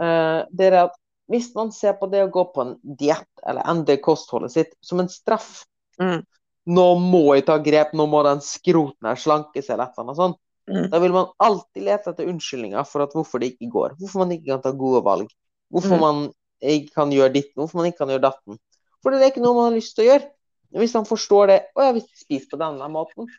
[0.00, 0.96] Eh, det er at
[1.30, 5.02] hvis man ser på det å gå på en diett, eller endre kostholdet sitt, som
[5.02, 5.64] en straff
[6.00, 6.24] Mm.
[6.66, 10.04] Nå må jeg ta grep, nå må den skroten her slanke seg, eller et eller
[10.04, 10.38] annet sånt.
[10.66, 10.86] Mm.
[10.90, 13.94] Da vil man alltid lete etter unnskyldninger for at hvorfor det ikke går.
[14.00, 15.30] Hvorfor man ikke kan ta gode valg.
[15.70, 16.02] Hvorfor Mm.
[16.02, 16.18] man
[16.60, 18.58] ikke kan gjøre ditten, hvorfor man ikke kan gjøre datten.
[19.02, 20.30] For det er ikke noe man har lyst til å gjøre.
[20.76, 23.30] Hvis man forstår det Å ja, hvis jeg spiser på denne måten,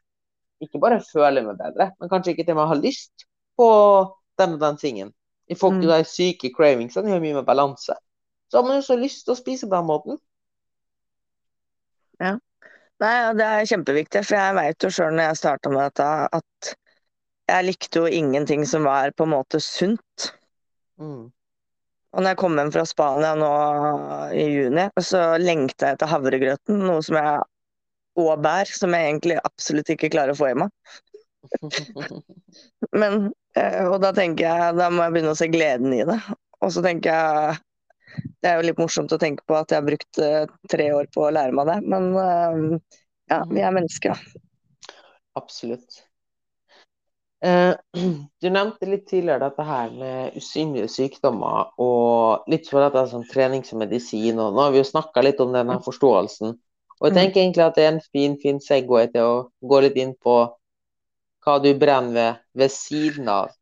[0.63, 3.27] ikke bare føler meg bedre, men kanskje ikke til med har lyst
[3.59, 3.67] på
[4.39, 5.13] den og den tingen.
[5.47, 5.93] Jeg får ikke Mm.
[5.93, 7.95] de syke cravingsene, har mye med balanse.
[8.51, 10.19] Så har man jo så lyst til å spise på den måten.
[12.97, 16.71] Nei, det er kjempeviktig, for jeg veit jo sjøl når jeg starta med dette, at
[17.47, 20.31] jeg likte jo ingenting som var på en måte sunt.
[20.99, 21.27] Mm.
[22.13, 23.51] Og når jeg kom hjem fra Spania nå
[24.33, 27.45] i juni, så lengta jeg etter havregrøten, noe som jeg
[28.17, 30.73] og bær, som jeg egentlig absolutt ikke klarer å få i meg.
[32.91, 36.17] Men, eh, og da tenker jeg, da må jeg begynne å se gleden i det.
[36.63, 37.59] Og så tenker jeg,
[38.41, 41.09] det er jo litt morsomt å tenke på at jeg har brukt eh, tre år
[41.13, 42.99] på å lære meg det, men eh,
[43.33, 44.43] ja, vi er mennesker, da.
[45.37, 46.03] Absolutt.
[47.45, 47.73] Eh,
[48.41, 53.65] du nevnte litt tidligere dette her med usynlige sykdommer, og litt for dette som trening
[53.67, 56.55] som medisin, og nå har vi jo snakka litt om denne forståelsen.
[56.97, 57.17] Og jeg Mm.
[57.19, 60.39] tenker egentlig at det er en fin, fin segway til å gå litt inn på
[61.47, 63.55] hva du brenner ved ved siden av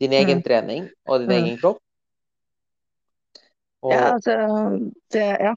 [0.00, 0.42] din egen Mm.
[0.42, 1.38] trening og din Mm.
[1.38, 1.80] egen kropp.
[3.82, 4.30] Og, Ja, altså,
[5.12, 5.54] det, ja.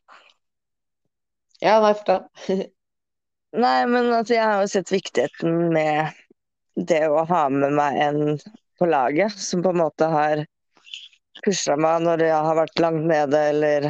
[1.61, 2.27] ja, nei, fortell.
[3.63, 6.15] Nei, men altså, jeg har jo sett viktigheten med
[6.91, 8.21] det å ha med meg en
[8.79, 10.43] på laget, som på en måte har
[11.45, 13.89] pusha meg når jeg har vært langt nede, eller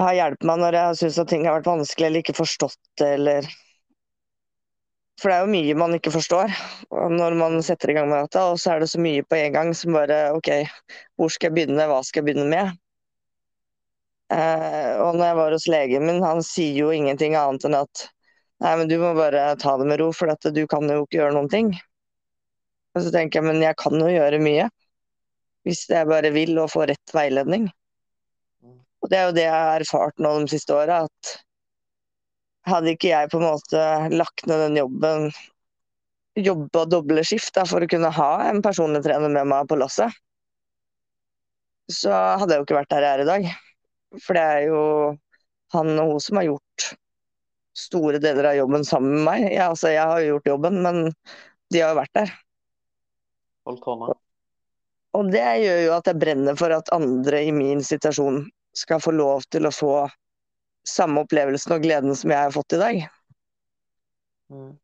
[0.00, 2.80] har hjulpet meg når jeg har syntes at ting har vært vanskelig eller ikke forstått
[3.00, 3.50] det, eller
[5.20, 6.50] For det er jo mye man ikke forstår
[6.90, 9.54] når man setter i gang med dette, og så er det så mye på en
[9.54, 10.50] gang som bare OK,
[11.14, 12.74] hvor skal jeg begynne, hva skal jeg begynne med?
[14.34, 18.08] Eh, og når jeg var hos legen min, han sier jo ingenting annet enn at
[18.62, 21.18] Nei, men du må bare ta det med ro, for at du kan jo ikke
[21.18, 21.72] gjøre noen ting.
[22.94, 24.68] Og så tenker jeg, men jeg kan jo gjøre mye.
[25.66, 27.66] Hvis jeg bare vil og får rett veiledning.
[29.04, 31.34] Og det er jo det jeg har erfart nå de siste åra, at
[32.68, 33.82] hadde ikke jeg på en måte
[34.14, 35.28] lagt ned den jobben,
[36.38, 40.12] jobba doble skift da, for å kunne ha en personlig trener med meg på lasset,
[41.92, 43.48] så hadde jeg jo ikke vært der jeg er i dag.
[44.24, 44.82] For det er jo
[45.74, 46.88] han og hun som har gjort
[47.74, 49.46] store deler av jobben sammen med meg.
[49.50, 51.00] Jeg, altså, jeg har jo gjort jobben, men
[51.74, 52.34] de har jo vært der.
[55.14, 59.14] Og det gjør jo at jeg brenner for at andre i min situasjon skal få
[59.14, 59.94] lov til å få
[60.88, 63.00] samme opplevelsen og gleden som jeg har fått i dag.
[64.52, 64.74] Mm.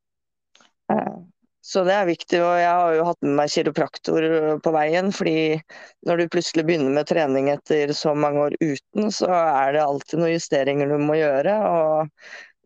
[0.92, 1.18] Eh,
[1.62, 4.24] Så det er viktig, og jeg har jo hatt med meg kiropraktor
[4.64, 5.60] på veien, fordi
[6.08, 10.22] når du plutselig begynner med trening etter så mange år uten, så er det alltid
[10.22, 11.58] noen justeringer du må gjøre.
[11.68, 12.08] Og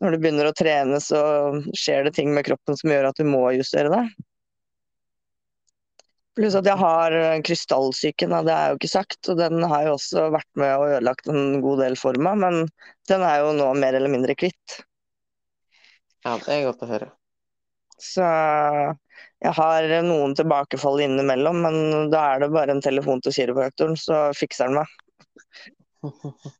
[0.00, 1.24] når du begynner å trene, så
[1.74, 4.04] skjer det ting med kroppen som gjør at du må justere det.
[6.34, 7.14] Pluss at jeg har
[7.46, 10.88] krystallsyken, da, det er jo ikke sagt, og den har jo også vært med og
[10.88, 12.58] ødelagt en god del for meg, men
[13.10, 14.80] den er jo nå mer eller mindre kvitt.
[16.24, 17.12] Ja, det er godt å høre.
[18.02, 18.24] Så
[19.44, 24.26] jeg har noen tilbakefall innimellom, men da er det bare en telefon til kiropraktoren, så
[24.34, 24.98] fikser han meg.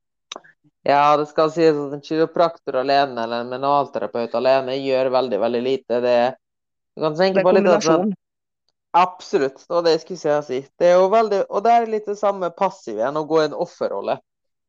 [0.85, 5.63] Ja, det skal sies at en kiropraktor alene eller en mentalterapeut alene gjør veldig, veldig
[5.65, 6.01] lite.
[6.05, 6.17] Det,
[6.93, 8.13] du kan Det er på litt at.
[8.95, 10.61] Absolutt, det var det jeg skulle si.
[10.79, 13.47] Det er jo veldig, og det er litt det samme passive igjen, å gå i
[13.49, 14.21] en offerrolle.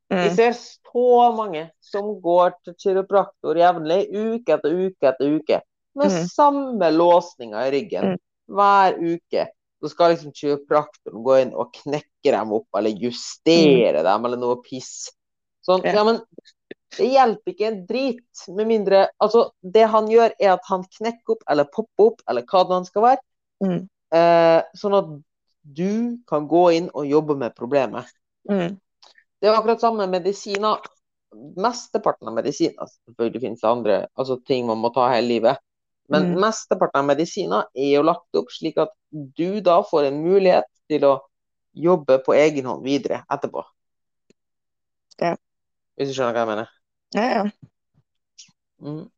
[0.10, 5.60] Vi Mm, ser så mange som går til kiropraktor jevnlig, uke etter uke etter uke,
[5.98, 6.26] med mm.
[6.30, 8.18] samme låsninga i ryggen Mm.
[8.48, 9.48] hver uke.
[9.82, 14.62] Så skal liksom kiropraktoren gå inn og knekke dem opp, eller justere dem, eller noe
[14.66, 15.12] piss.
[15.66, 15.94] Sånn, Ja.
[16.00, 16.22] ja, men
[16.98, 21.36] det hjelper ikke en drit, med mindre Altså, det han gjør, er at han knekker
[21.36, 23.22] opp, eller popper opp, eller hva det han skal være,
[23.64, 23.90] mm,
[24.78, 25.10] sånn at
[25.66, 28.06] du kan gå inn og jobbe med problemet.
[28.50, 28.80] mm,
[29.42, 30.84] Det er akkurat samme med medisiner.
[31.36, 35.58] Mesteparten av medisiner Selvfølgelig finnes det andre altså ting man må ta hele livet.
[36.08, 36.40] Men Mm.
[36.40, 41.04] mesteparten av medisiner er jo lagt opp slik at du da får en mulighet til
[41.04, 41.16] å
[41.74, 43.64] jobbe på egen hånd videre etterpå.
[45.20, 45.36] Ja.
[45.98, 46.70] Hvis du skjønner hva jeg mener?
[47.16, 47.44] ja, ja.
[48.80, 49.10] Mm.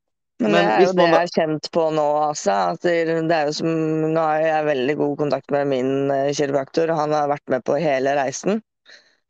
[0.47, 2.55] Men, Men det er jo det jeg har kjent på nå, altså.
[2.73, 3.69] At det er jo som
[4.13, 7.77] Nå har jeg veldig god kontakt med min eh, kiropraktor, han har vært med på
[7.81, 8.61] hele reisen.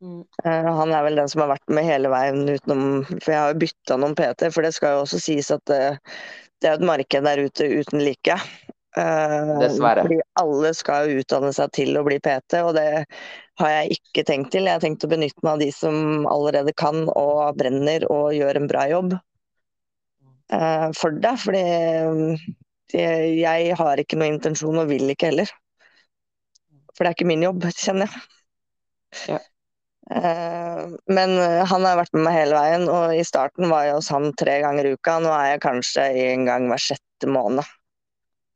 [0.02, 0.22] Mm.
[0.44, 3.50] Eh, Han er vel den som har vært med hele veien utenom For jeg har
[3.50, 5.80] jo bytta noen PT, for det skal jo også sies at det,
[6.62, 8.38] det er et marked der ute uten like.
[8.98, 10.06] Eh, Dessverre.
[10.06, 12.88] Fordi alle skal jo utdanne seg til å bli PT, og det
[13.58, 14.70] har jeg ikke tenkt til.
[14.70, 18.62] Jeg har tenkt å benytte meg av de som allerede kan og brenner og gjør
[18.62, 19.18] en bra jobb
[20.52, 21.34] eh, for det.
[21.42, 21.62] Fordi
[22.92, 23.04] det,
[23.38, 25.52] jeg har ikke noe intensjon og vil ikke heller.
[26.94, 28.26] For det er ikke min jobb, kjenner jeg.
[29.34, 29.38] Ja.
[30.10, 33.98] Eh, Men eh, han har vært med meg hele veien, og i starten var jeg
[33.98, 35.18] hos han tre ganger i uka.
[35.22, 37.74] Nå er jeg kanskje en gang hver sjette måned.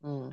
[0.03, 0.31] Mm.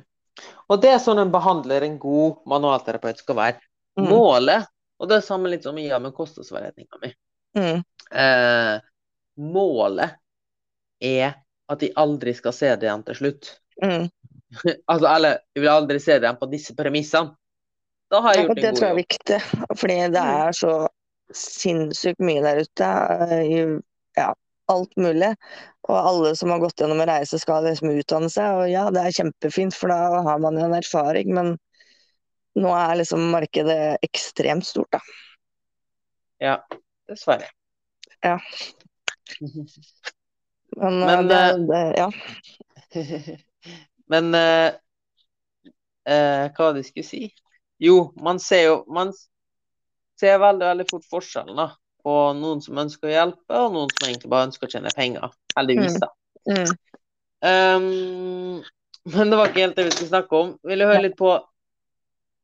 [0.71, 3.61] Og det er sånn en behandler, en god manualterapeut, skal være.
[3.99, 4.07] Mm.
[4.07, 4.67] Målet,
[5.01, 7.11] og det er samme litt som jeg gjør med kostholdsveiledninga mi.
[7.59, 7.81] Mm.
[8.23, 8.75] Eh,
[9.51, 10.15] målet
[11.03, 11.35] er
[11.71, 13.53] at de aldri skal se det igjen til slutt.
[13.83, 14.09] Mm.
[14.91, 17.31] Altså, eller jeg vil aldri se det igjen på disse premissene.
[18.11, 18.61] Da har jeg gjort Ja, jobb.
[18.61, 19.37] det en tror jeg er viktig,
[19.79, 20.31] fordi det Mm.
[20.41, 20.73] er så
[21.31, 22.89] sinnssykt mye der ute.
[23.39, 23.77] eh,
[24.19, 24.33] ja,
[24.67, 25.29] alt mulig.
[25.87, 28.59] Og alle som har gått gjennom en reise, skal liksom utdanne seg.
[28.59, 31.53] Og ja, det er kjempefint, for da har man jo en erfaring, men
[32.59, 34.99] nå er liksom markedet ekstremt stort, da.
[36.43, 36.57] Ja,
[37.07, 37.47] dessverre.
[38.23, 38.35] Ja.
[40.77, 42.11] Men, eh, Men, det, eh, det, ja.
[44.11, 44.69] Men eh,
[46.05, 47.23] eh, hva var det jeg skulle si?
[47.81, 49.13] Jo, man ser jo Man
[50.21, 51.71] ser veldig, veldig fort forskjellen da,
[52.05, 55.31] på noen som ønsker å hjelpe, og noen som egentlig bare ønsker å tjene penger.
[55.57, 56.11] Heldigvis, da.
[56.45, 56.75] Mm.
[57.41, 58.61] Um,
[59.15, 60.51] men det var ikke helt det vi skulle snakke om.
[60.69, 61.31] Vil du høre litt på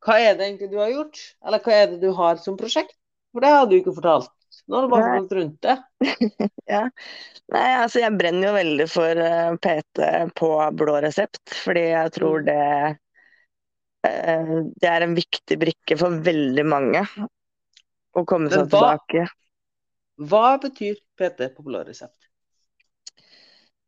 [0.08, 1.22] hva er det egentlig du har gjort?
[1.46, 2.96] Eller hva er det du har som prosjekt?
[3.34, 4.32] For det har du ikke fortalt.
[4.68, 5.76] Nå har du bare gått rundt det.
[7.56, 10.02] Nei, altså jeg brenner jo veldig for eh, PT
[10.36, 12.48] på blå resept, fordi jeg tror Mm.
[12.50, 12.98] det
[14.12, 17.06] eh, Det er en viktig brikke for veldig mange
[18.18, 19.28] å komme seg hva- tilbake.
[20.28, 22.18] Hva betyr PT på blå resept?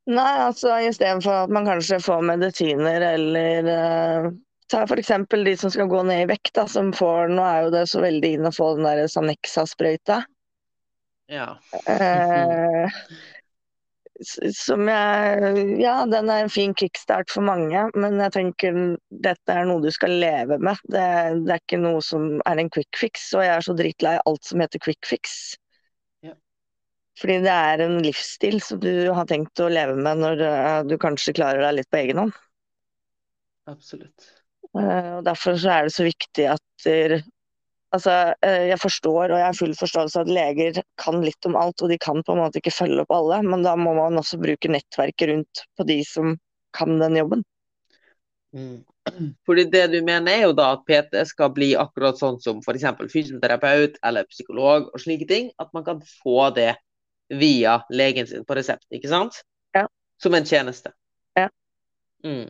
[0.09, 4.29] Nei, altså istedenfor at man kanskje får medisiner eller uh,
[4.69, 7.69] Ta eksempel de som skal gå ned i vekt, da, som får Nå er jo
[7.73, 10.19] det så veldig inn å få den der Sanexa-sprøyta.
[11.29, 11.59] Ja.
[11.85, 12.99] Eh,
[14.53, 19.69] som jeg Ja, den er en fin kickstart for mange, men jeg tenker dette er
[19.69, 20.81] noe du skal leve med.
[20.89, 21.05] Det,
[21.45, 24.49] det er ikke noe som er en quick fix, og jeg er så drittlei alt
[24.49, 25.37] som heter quick fix.
[26.25, 26.35] Ja.
[27.21, 30.97] Fordi det er en livsstil som du har tenkt å leve med når eh, du
[30.99, 32.35] kanskje klarer deg litt på egen hånd.
[33.69, 34.31] Absolutt.
[34.75, 37.19] Eh, og Derfor så er det så viktig at der,
[37.95, 41.81] Altså, eh, jeg forstår og jeg har full forståelse at leger kan litt om alt,
[41.81, 44.37] og de kan på en måte ikke følge opp alle, men da må man også
[44.41, 46.35] bruke nettverket rundt på de som
[46.77, 47.41] kan den jobben.
[48.53, 48.83] Mm.
[49.45, 52.85] Fordi det du mener er jo da at PT skal bli akkurat sånn som f.eks.
[53.09, 55.49] fysioterapeut eller psykolog og slike ting.
[55.61, 56.75] At man kan få det
[57.29, 59.41] via legen sin på resept, ikke sant?
[59.77, 59.85] Ja.
[60.21, 60.93] Som en tjeneste.
[61.37, 61.49] Ja.
[62.25, 62.49] Mm.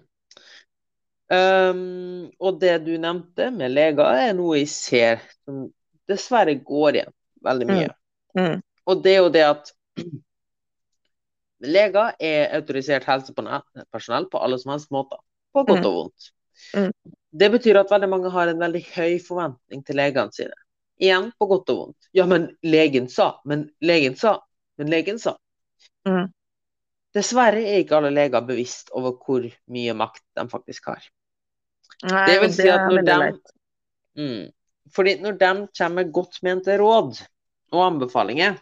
[1.30, 5.68] Um, og det du nevnte med leger, er noe jeg ser som
[6.10, 7.14] dessverre går igjen
[7.46, 7.92] veldig mye.
[8.38, 8.58] Mm.
[8.90, 9.70] Og det er jo det at
[11.60, 15.20] leger er autorisert helsepersonell på alle som helst måter.
[15.54, 15.86] På godt Mm.
[15.86, 16.32] og vondt.
[16.74, 17.14] Mm.
[17.40, 20.58] Det betyr at veldig mange har en veldig høy forventning til legene sine.
[21.00, 22.10] Igjen på godt og vondt.
[22.14, 24.40] Ja, men legen sa, men legen sa,
[24.78, 25.38] men legen sa.
[26.08, 26.32] Mm.
[27.14, 31.04] dessverre er ikke alle leger bevisst over hvor mye makt de faktisk har.
[32.08, 33.20] Nei, Det vil si at når de.
[34.20, 34.48] Mm.
[34.96, 37.20] Fordi når de kommer med godt mente råd
[37.76, 38.58] og anbefalinger,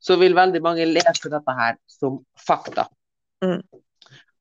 [0.00, 2.86] så vil veldig mange lese dette her som fakta.
[3.44, 3.60] Mm.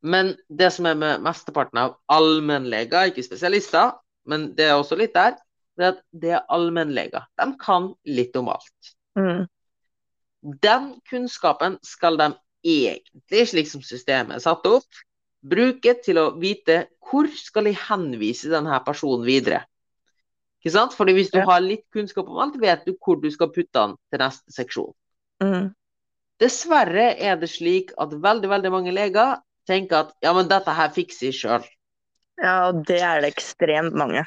[0.01, 3.97] Men det som er med mesteparten av allmennleger, ikke spesialister,
[4.29, 5.35] men det er også litt der,
[5.79, 7.27] det er at det er allmennleger.
[7.39, 8.93] De kan litt om alt.
[9.19, 9.47] Mm.
[10.63, 12.31] Den kunnskapen skal de
[12.63, 15.03] egentlig, slik som systemet er satt opp,
[15.41, 19.63] bruke til å vite hvor skal jeg henvise denne personen videre.
[20.59, 20.95] Ikke sant?
[20.97, 23.95] Fordi hvis du har litt kunnskap om alt, vet du hvor du skal putte den
[24.11, 24.91] til neste seksjon.
[25.43, 25.69] Mm.
[26.39, 30.91] Dessverre er det slik at veldig, veldig mange leger tenker at ja, men dette her
[30.95, 31.65] fikser jeg sjøl.
[32.39, 34.23] Ja, og det er det ekstremt mange.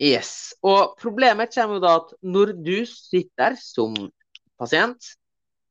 [0.00, 0.54] Yes.
[0.64, 3.96] Og problemet kommer jo da at når du sitter som
[4.60, 5.14] pasient,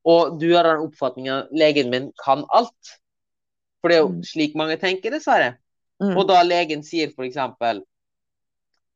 [0.08, 2.96] og du har den oppfatningen legen min kan alt,
[3.82, 4.24] for det er jo Mm.
[4.24, 5.58] slik mange tenker, dessverre,
[6.02, 6.15] Mm.
[6.18, 7.82] og da legen sier eksempel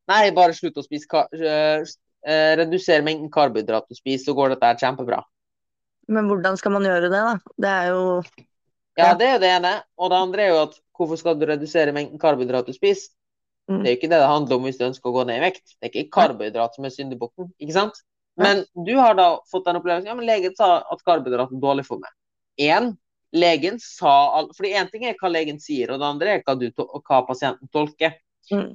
[0.07, 1.85] Nei, bare slutt å spise redusere øh,
[2.27, 5.21] øh, Reduser mengden karbohydrat du spiser, så går dette kjempebra.
[6.09, 7.37] Men hvordan skal man gjøre det, da?
[7.57, 8.23] Det er jo
[8.97, 9.13] Ja, Ja.
[9.15, 9.83] det er jo det ene.
[9.97, 13.09] Og det andre er jo at hvorfor skal du redusere mengden karbohydrat du spiser?
[13.69, 13.79] Mm.
[13.83, 15.45] Det er jo ikke det det handler om hvis du ønsker å gå ned i
[15.47, 15.63] vekt.
[15.81, 17.93] Det er ikke karbohydrat som er syndebukken, ikke sant?
[18.37, 21.85] Men du har da fått den opplevelsen ja, men legen sa at karbohydrat er dårlig
[21.85, 22.11] for meg.
[22.59, 22.97] En,
[23.33, 24.51] legen sa all...
[24.55, 27.69] Fordi én ting er hva legen sier, og det andre er hva, du, hva pasienten
[27.73, 28.15] tolker.
[28.51, 28.73] Mm.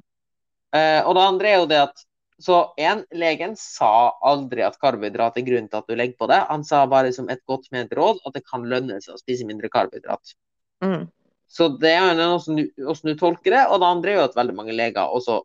[0.74, 2.04] Uh, og det andre er jo det at
[2.38, 6.36] Så en, legen sa aldri at karbohydrat er grunnen til at du legger på det.
[6.46, 9.46] Han sa bare som et godt ment råd at det kan lønne seg å spise
[9.48, 10.36] mindre karbohydrat.
[10.84, 11.08] mm.
[11.48, 13.64] Så det er jo hvordan du, hvordan du tolker det.
[13.72, 15.40] Og det andre er jo at veldig mange leger også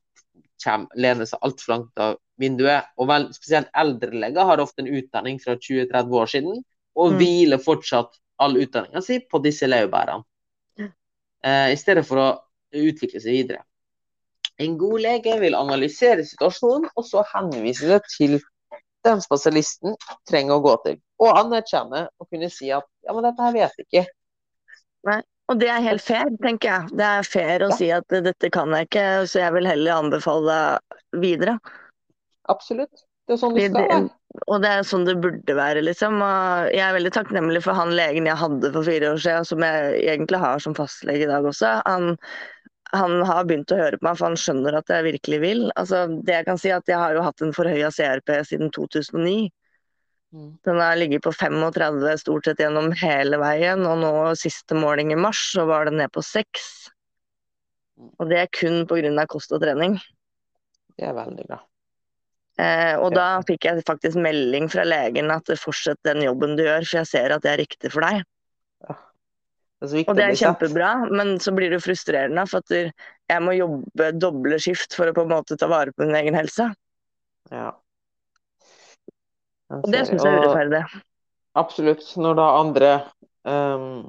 [0.64, 2.92] kommer, lener seg altfor langt av vinduet.
[3.00, 6.62] Og vel, spesielt eldre leger har ofte en utdanning fra 20-30 år siden,
[6.94, 7.18] og Mm.
[7.18, 10.24] hviler fortsatt all utdanninga si på disse laurbærene.
[11.44, 12.28] Eh, I stedet for å
[12.80, 13.64] utvikle seg videre.
[14.62, 18.38] En god lege vil analysere situasjonen, og så henvise det til
[19.04, 19.98] den spesialisten
[20.30, 21.00] trenger å gå til.
[21.20, 24.06] Og anerkjenne og kunne si at ja, men dette her vet jeg ikke.
[25.10, 26.94] Nei, Og det er helt fair, tenker jeg.
[26.96, 27.76] Det er fair å Ja.
[27.76, 30.80] si at dette kan jeg ikke, så jeg vil heller anbefale
[31.20, 31.58] videre.
[32.48, 33.04] Absolutt.
[33.28, 34.10] Det er sånn det skal være.
[34.48, 36.18] Og det er sånn det burde være, liksom.
[36.26, 39.66] Og jeg er veldig takknemlig for han legen jeg hadde for fire år siden, som
[39.66, 41.74] jeg egentlig har som fastlege i dag også.
[41.86, 42.16] Han,
[42.98, 45.68] han har begynt å høre på meg, for han skjønner at jeg virkelig vil.
[45.78, 48.74] Altså, det jeg kan si er at jeg har jo hatt en forhøya CRP siden
[48.74, 49.52] 2009.
[50.34, 50.50] Mm.
[50.66, 55.20] Den har ligget på 35 stort sett gjennom hele veien, og nå siste måling i
[55.20, 56.72] mars så var den ned på 6.
[58.18, 59.28] Og det er kun pga.
[59.30, 60.00] kost og trening.
[60.98, 61.62] Det er veldig bra.
[62.60, 63.18] Eh, og Ja.
[63.18, 67.08] da fikk jeg faktisk melding fra legen at fortsett den jobben du gjør, for jeg
[67.10, 68.24] ser at det er riktig for deg.
[69.84, 73.42] Det er viktig Og det er kjempebra, men så blir det frustrerende for at jeg
[73.44, 76.70] må jobbe doble skift for å på en måte ta vare på min egen helse.
[77.52, 77.74] Ja.
[79.74, 80.84] Og det syns jeg er urettferdig.
[81.60, 82.06] Absolutt.
[82.16, 82.92] Når da andre
[83.44, 84.06] um,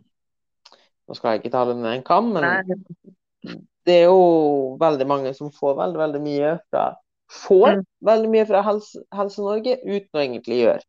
[1.05, 5.35] Nå skal jeg ikke tale med en kam, men Nei, det er jo veldig mange
[5.37, 6.85] som får veldig, veldig mye fra
[7.31, 7.85] Får Mm.
[8.05, 10.83] veldig mye fra Helse- Helse-Norge uten å egentlig gjøre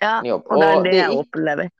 [0.00, 0.46] ja, en jobb.
[0.50, 1.70] og det er det jeg er opplever.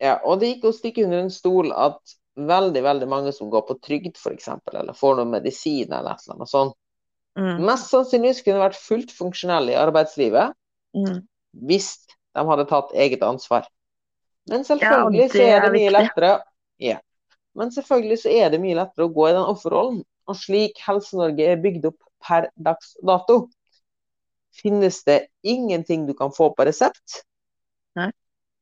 [0.00, 3.66] Ja, og det gikk å stikke under en stol at veldig, veldig mange som går
[3.68, 6.74] på trygd, f.eks., eller får noe medisin eller et eller annet sånt,
[7.38, 10.50] Mm, mest sannsynligvis kunne vært fullt funksjonelle i arbeidslivet
[10.96, 11.20] mm.
[11.62, 11.92] hvis
[12.34, 13.68] de hadde tatt eget ansvar.
[14.48, 16.42] Men Ja, selvfølgelig så er det mye lettere
[16.82, 16.96] ja.
[17.54, 20.02] Men selvfølgelig så er det mye lettere å gå i den offerrollen.
[20.26, 23.42] Og slik Helse-Norge er bygd opp per dags dato,
[24.60, 27.22] finnes det ingenting du kan få på resept
[27.98, 28.10] Nei.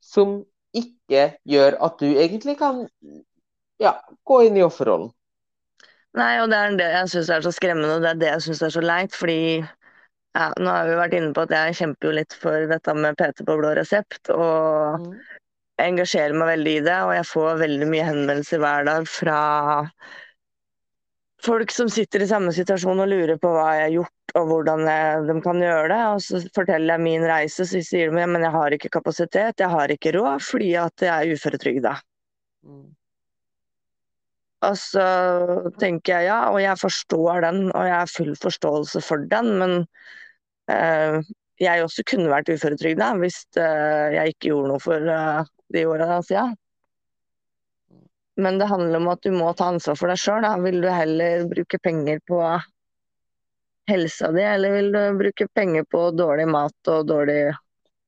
[0.05, 0.43] som
[0.77, 2.85] ikke gjør at du egentlig kan
[3.81, 3.95] ja,
[4.29, 5.11] gå inn i offerrollen.
[6.19, 8.45] Nei, og det er det jeg syns er så skremmende, og det er det jeg
[8.49, 9.15] syns er så leit.
[9.15, 12.95] Fordi ja, nå har vi vært inne på at jeg kjemper jo litt for dette
[12.97, 14.33] med PT på blå resept.
[14.35, 15.13] Og Mm.
[15.79, 19.41] engasjerer meg veldig i det, og jeg får veldig mye henvendelser hver dag fra
[21.45, 24.85] folk som sitter i samme situasjon og lurer på hva jeg har gjort og hvordan
[24.89, 26.03] jeg, de kan gjøre det.
[26.13, 29.73] Og så forteller jeg min reise, så sier de men jeg har ikke kapasitet, jeg
[29.73, 31.97] har ikke råd fordi at jeg er uføretrygda.
[32.67, 32.87] Mm.
[34.67, 35.05] Og så
[35.79, 39.75] tenker jeg ja, og jeg forstår den, og jeg har full forståelse for den, men
[40.73, 41.21] eh,
[41.63, 46.19] jeg også kunne vært uføretrygda hvis eh, jeg ikke gjorde noe for eh, de åra
[46.27, 46.57] siden.
[48.39, 50.47] Men det handler om at du må ta ansvar for deg sjøl.
[50.63, 52.43] Vil du heller bruke penger på
[53.89, 57.57] helsa di, eller vil du bruke penger på dårlig mat og dårlige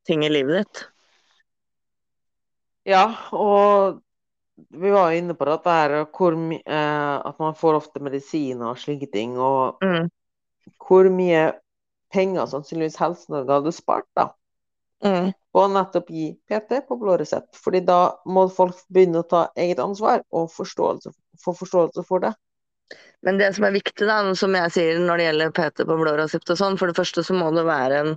[0.06, 0.82] ting i livet ditt?
[2.88, 4.00] Ja, og
[4.68, 8.80] vi var jo inne på dette her, hvor, eh, at man får ofte medisiner og
[8.80, 9.38] slike ting.
[9.40, 10.10] Og mm.
[10.86, 11.46] hvor mye
[12.12, 14.30] penger sannsynligvis Helse-Norge hadde spart da,
[15.04, 15.32] Mm.
[15.56, 17.56] Og nettopp gi PT på blå resept.
[17.58, 22.34] Fordi da må folk begynne å ta eget ansvar og forståelse, få forståelse for det.
[23.26, 26.14] Men det som er viktig, da, som jeg sier når det gjelder PT på blå
[26.18, 28.14] resept og sånn, for det første så må det være en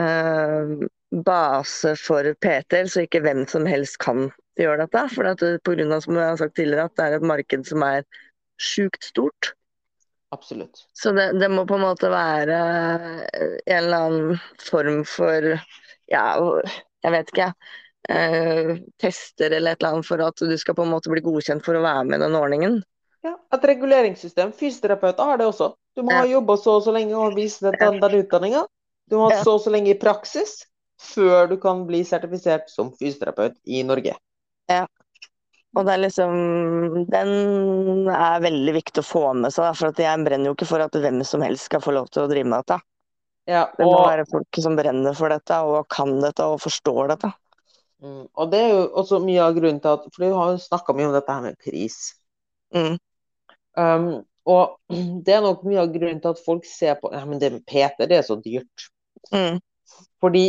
[0.00, 0.86] øh,
[1.26, 4.28] base for PT-er, så ikke hvem som helst kan
[4.60, 5.04] gjøre dette.
[5.14, 7.66] For at på grunn av, som jeg har sagt tidligere, at det er et marked
[7.68, 8.04] som er
[8.62, 9.52] sjukt stort.
[10.34, 10.84] Absolutt.
[10.92, 12.56] Så det, det må på en måte være
[13.32, 15.54] en eller annen form for
[16.12, 16.24] ja,
[17.04, 17.48] jeg vet ikke,
[18.08, 21.64] eh, tester eller et eller annet for at du skal på en måte bli godkjent
[21.66, 22.80] for å være med i den ordningen.
[23.26, 24.52] Ja, et reguleringssystem.
[24.56, 25.72] Fysioterapeuter har det også.
[25.96, 26.22] Du må Ja.
[26.22, 28.66] ha jobba så og så lenge og vise den, den, den utdanninga.
[29.10, 30.64] Du må ha så og så lenge i praksis
[30.98, 34.14] før du kan bli sertifisert som fysioterapeut i Norge.
[34.70, 34.86] Ja.
[35.76, 40.24] Og det er liksom Den er veldig viktig å få med seg, da, for jeg
[40.24, 42.64] brenner jo ikke for at hvem som helst skal få lov til å drive med
[42.64, 42.80] dette.
[43.48, 47.14] Ja, Det må og, være folk som brenner for dette, og kan dette og forstår
[47.14, 47.32] dette.
[48.04, 50.64] mm, og det er jo også mye av grunnen til at For du har jo
[50.64, 51.96] snakka mye om dette her med pris.
[52.76, 52.98] Mm.
[53.78, 54.08] Um,
[54.44, 54.78] og
[55.24, 57.64] det er nok mye av grunnen til at folk ser på ja, men det med
[57.64, 58.88] PT, det er så dyrt.
[59.32, 59.60] Mm.
[60.20, 60.46] Fordi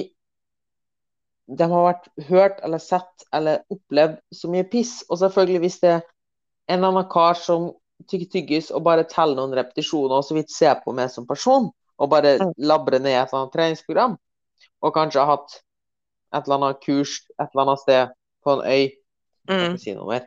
[1.50, 5.00] de har vært hørt eller sett eller opplevd så mye piss.
[5.10, 6.02] Og selvfølgelig hvis det er
[6.70, 7.72] en eller annen kar som
[8.10, 11.72] tygger tyggis og bare teller noen repetisjoner og så vidt ser på meg som person,
[12.00, 14.16] og bare labre ned et eller annet treningsprogram,
[14.82, 15.58] og kanskje ha hatt
[16.34, 18.14] et eller annet kurs et eller annet sted
[18.46, 18.96] på en øy, jeg
[19.50, 19.74] kan Mm.
[19.74, 20.26] ikke si noe mer,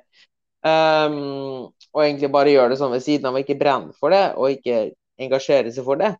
[0.67, 4.35] um, og egentlig bare gjør det sånn ved siden av og ikke brenner for det,
[4.37, 6.17] og ikke engasjere seg for det,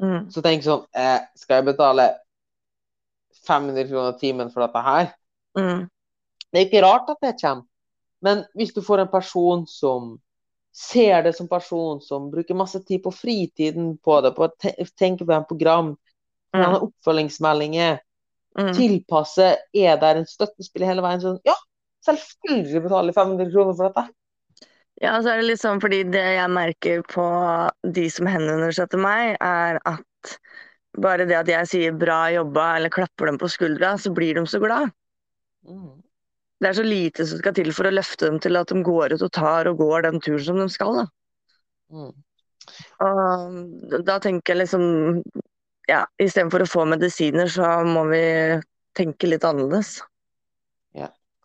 [0.00, 0.26] Mm.
[0.30, 2.10] så tenk sånn eh, Skal jeg betale
[3.46, 5.14] 500 kroner timen for dette her?
[5.56, 5.86] Mm.
[6.52, 7.64] Det er ikke rart at det kommer.
[8.22, 10.20] Men hvis du får en person som
[10.76, 14.74] ser det som person, som bruker masse tid på fritiden på det, på å te
[14.98, 15.96] tenke på en program,
[16.54, 16.88] Mm.
[16.88, 17.98] oppfølgingsmeldinger,
[18.56, 18.72] Mm.
[18.72, 21.54] tilpasse, er der en støttespill hele veien, sånn Ja,
[22.06, 24.08] selvfølgelig betaler jeg 500 kroner for dette.
[25.02, 27.26] Ja, så er det litt sånn fordi det jeg merker på
[27.92, 30.38] de som henvender seg til meg, er at
[30.96, 34.46] bare det at jeg sier 'bra jobba' eller klapper dem på skuldra, så blir de
[34.46, 34.90] så glad.
[35.68, 36.02] Mm.
[36.60, 39.16] Det er så lite som skal til for å løfte dem til at de går
[39.16, 41.02] ut og tar og går den turen som de skal.
[41.02, 41.06] Da.
[41.92, 42.14] Mm.
[43.06, 44.86] Og da tenker jeg liksom
[45.90, 48.22] ja, istedenfor å få medisiner, så må vi
[48.96, 49.98] tenke litt annerledes.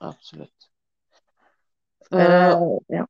[0.01, 0.70] Absolutt.
[2.12, 3.05] Eh, Eh, ja.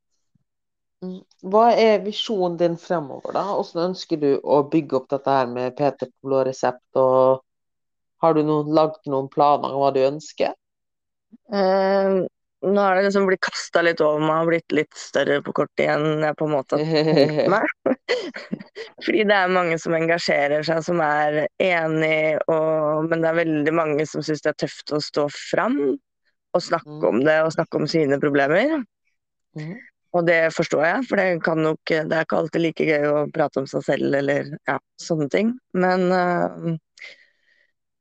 [1.01, 1.21] Mm.
[1.49, 3.45] Hva er visjonen din fremover, da?
[3.55, 6.83] Hvordan ønsker du å bygge opp dette her med PT på blå resept?
[7.01, 7.41] Og
[8.21, 10.53] har du noen, lagd noen planer om hva du ønsker?
[11.53, 12.19] Eh,
[12.61, 15.85] nå har det liksom blitt kasta litt over meg og blitt litt større på kortet
[15.87, 16.21] igjen.
[16.21, 16.77] Jeg på en måte
[17.55, 17.65] meg.
[19.05, 23.73] Fordi det er mange som engasjerer seg, som er enig, og, men det er veldig
[23.75, 25.79] mange som syns det er tøft å stå fram
[26.51, 27.07] og snakke Mm.
[27.07, 28.81] om det og snakke om sine problemer.
[29.55, 29.77] Mhm.
[30.11, 33.19] Og det forstår jeg, for det, kan nok, det er ikke alltid like gøy å
[33.31, 35.53] prate om seg selv eller ja, sånne ting.
[35.71, 36.73] Men eh,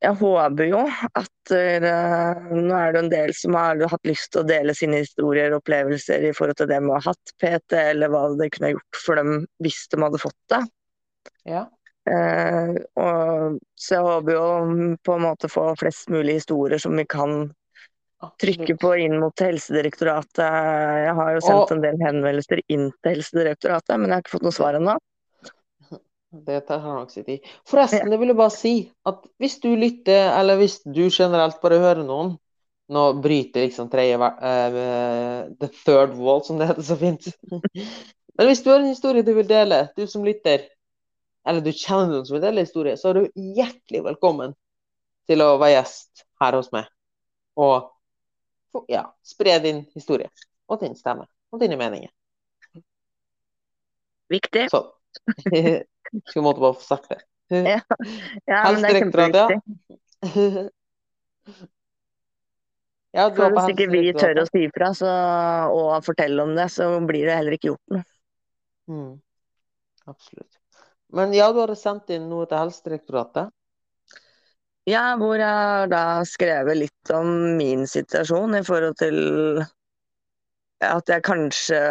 [0.01, 0.79] jeg håper jo
[1.19, 5.03] at uh, Nå er det en del som har hatt lyst til å dele sine
[5.03, 8.49] historier og opplevelser i forhold til det med å ha hatt PT, eller hva det
[8.55, 10.61] kunne ha gjort for dem hvis de hadde fått det.
[11.53, 11.67] Ja.
[12.09, 14.45] Uh, og, så jeg håper jo
[15.05, 17.51] på en måte få flest mulig historier som vi kan
[18.41, 20.41] trykke på inn mot Helsedirektoratet.
[20.41, 24.35] Jeg har jo sendt Og- en del henvendelser inn til Helsedirektoratet, men jeg har ikke
[24.37, 24.97] fått noe svar ennå.
[26.31, 27.47] Det tar nok sin tid.
[27.67, 28.73] Forresten, det vil jeg bare si
[29.09, 32.37] at hvis du lytter, eller hvis du generelt bare hører noen
[32.91, 37.29] Nå bryter liksom tredje eh, The third wall, som det heter så fint.
[38.35, 40.65] Men hvis du har en historie du vil dele, du som lytter,
[41.47, 44.57] eller du kjenner noen som vil dele historie, så er du hjertelig velkommen
[45.31, 46.91] til å være gjest her hos meg.
[47.63, 50.27] Og ja, spre din historie
[50.67, 52.11] og din stemme og dine meninger.
[54.35, 54.67] Viktig.
[54.71, 54.91] Sånn.
[56.27, 57.21] Skulle måtte bare få sagt det.
[57.51, 57.79] Ja.
[58.47, 59.59] Ja, men det er kjempeviktig.
[63.11, 64.91] Ja, du For hvis ikke vi tør å si fra
[65.67, 68.05] og fortelle om det, så blir det heller ikke gjort noe.
[68.87, 69.09] Mm.
[70.07, 70.59] Absolutt.
[71.11, 73.51] Men ja, du hadde sendt inn noe til Helsedirektoratet.
[74.89, 79.19] Ja, hvor jeg har da skrevet litt om min situasjon i forhold til
[80.81, 81.81] at jeg kanskje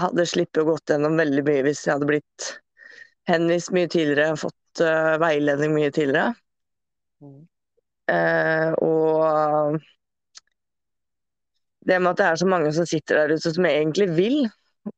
[0.00, 2.46] hadde sluppet å gått gjennom veldig mye hvis jeg hadde blitt
[3.30, 6.32] henvist mye tidligere, fått uh, veiledning mye tidligere.
[7.22, 7.42] Mm.
[8.10, 9.78] Uh, og
[11.86, 14.42] det med at det er så mange som sitter der ute som egentlig vil.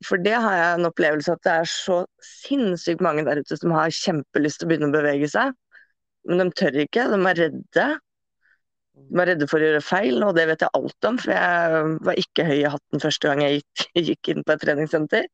[0.04, 3.74] For det har jeg en opplevelse at det er så sinnssykt mange der ute som
[3.76, 5.52] har kjempelyst til å begynne å bevege seg.
[6.28, 7.86] Men de tør ikke, de er redde.
[8.94, 11.82] De er redde for å gjøre feil, og det vet jeg alt om, for jeg
[12.08, 15.28] var ikke høy i hatten første gang jeg gikk, gikk inn på et treningssenter.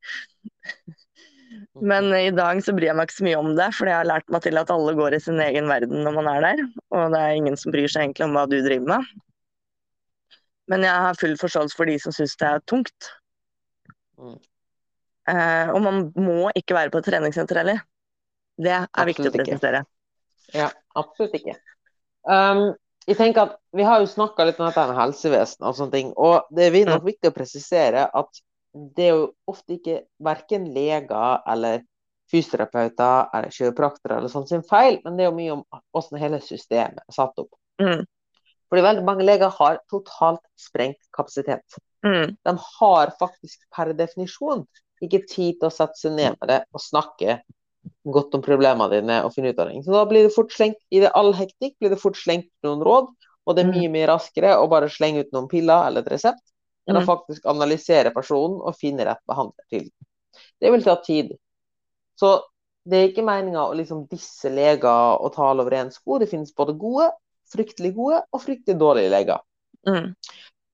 [1.79, 4.09] Men i dag så bryr jeg meg ikke så mye om det, for jeg har
[4.09, 6.63] lært meg til at alle går i sin egen verden når man er der.
[6.91, 9.13] Og det er ingen som bryr seg egentlig om hva du driver med.
[10.71, 13.11] Men jeg har full forståelse for de som syns det er tungt.
[14.19, 14.37] Mm.
[15.31, 17.83] Eh, og man må ikke være på et treningssenter heller.
[18.61, 19.83] Det er Absolutt viktig å presisere.
[20.57, 20.69] Ja,
[20.99, 21.57] absolutt ikke.
[22.27, 22.73] Um,
[23.09, 26.13] jeg tenker at Vi har jo snakka litt om dette med helsevesen og sånne ting.
[26.19, 28.43] Og det er nok viktig å presisere at
[28.75, 31.83] det er jo ofte ikke verken leger eller
[32.31, 36.41] fysioterapeuter eller kiropraktere eller sånn sin feil, men det er jo mye om hvordan hele
[36.45, 37.51] systemet er satt opp.
[37.83, 38.05] Mm.
[38.71, 41.81] Fordi veldig mange leger har totalt sprengt kapasitet.
[42.07, 42.37] Mm.
[42.47, 44.63] De har faktisk per definisjon
[45.03, 47.41] ikke tid til å sette seg ned med det og snakke
[48.15, 49.83] godt om problemene dine og finne ut av det.
[49.87, 52.85] Så da blir det fort slengt i det all hektikk blir det fort slengt noen
[52.87, 53.11] råd,
[53.49, 56.45] og det er mye mye raskere å bare slenge ut noen piller eller et resept
[56.89, 57.07] å Mm.
[57.07, 59.91] faktisk analysere personen og finne rett behandler til.
[60.61, 61.37] Det vil ta tid.
[62.19, 62.43] Så
[62.85, 66.19] det er ikke meninga å liksom disse leger og tale over én sko.
[66.19, 67.11] Det finnes både gode,
[67.53, 69.41] fryktelig gode og fryktelig dårlige leger.
[69.87, 70.15] Mm.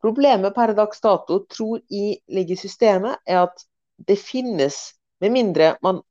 [0.02, 3.64] Problemet per dags dato tror jeg ligger i systemet, er at
[3.98, 6.02] det finnes, med mindre man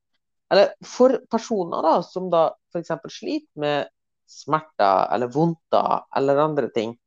[0.51, 2.91] Eller for personer da, som da f.eks.
[3.09, 3.87] sliter med
[4.29, 6.97] smerter eller vondter eller andre ting,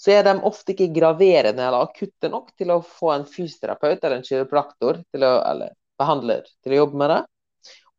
[0.00, 4.16] så er de ofte ikke graverende eller akutte nok til å få en fysioterapeut eller
[4.16, 7.20] en kiropraktor til å, eller behandler til å jobbe med det.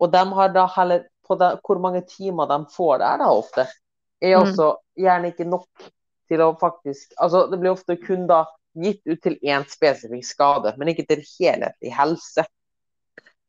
[0.01, 3.67] Og de har da heller på det, hvor mange timer de får der da ofte,
[4.21, 4.41] er Mm.
[4.41, 5.91] også gjerne ikke nok
[6.31, 10.73] til å faktisk Altså det blir ofte kun da gitt ut til én spesifikk skade,
[10.77, 12.45] men ikke til helhetlig helse.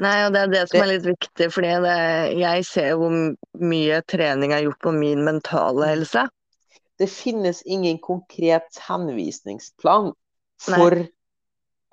[0.03, 1.97] Nei, og det er det som er litt viktig, fordi det,
[2.41, 3.13] jeg ser hvor
[3.63, 6.27] mye trening er gjort på min mentale helse.
[7.03, 10.13] Det finnes ingen konkret henvisningsplan
[10.63, 11.03] for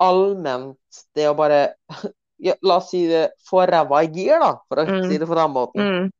[0.00, 0.78] allment
[1.18, 1.60] det å bare
[2.40, 5.10] ja, La oss si det få ræva i gir, da, for å Mm.
[5.10, 5.80] si det på den måten.
[5.82, 6.10] Mm.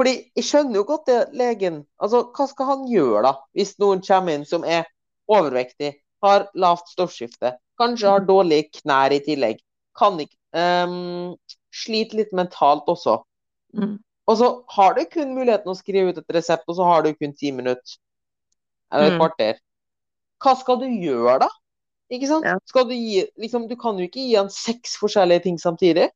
[0.00, 4.00] Fordi jeg skjønner jo godt det, legen Altså, hva skal han gjøre, da, hvis noen
[4.06, 4.88] kommer inn som er
[5.30, 9.60] overvektig, har lavt stoffskifte, kanskje har dårlige knær i tillegg,
[9.96, 11.36] kan ikke um,
[11.70, 13.20] Sliter litt mentalt også.
[13.78, 13.98] Mm.
[14.26, 17.12] Og så har du kun muligheten å skrive ut et resept, og så har du
[17.14, 17.94] kun ti minutter.
[18.92, 19.20] Eller et Mm.
[19.20, 19.58] kvarter.
[20.40, 21.48] Hva skal du gjøre, da?
[22.10, 22.44] Ikke sant?
[22.44, 22.56] Ja.
[22.66, 26.08] Skal du gi liksom, Du kan jo ikke gi han seks forskjellige ting samtidig.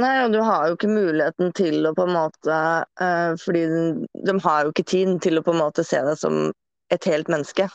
[0.00, 2.58] Nei, og du har jo ikke muligheten til å på en måte
[3.00, 3.62] uh, Fordi
[4.24, 6.52] de har jo ikke tid til å på en måte se deg som
[6.90, 7.68] et helt menneske.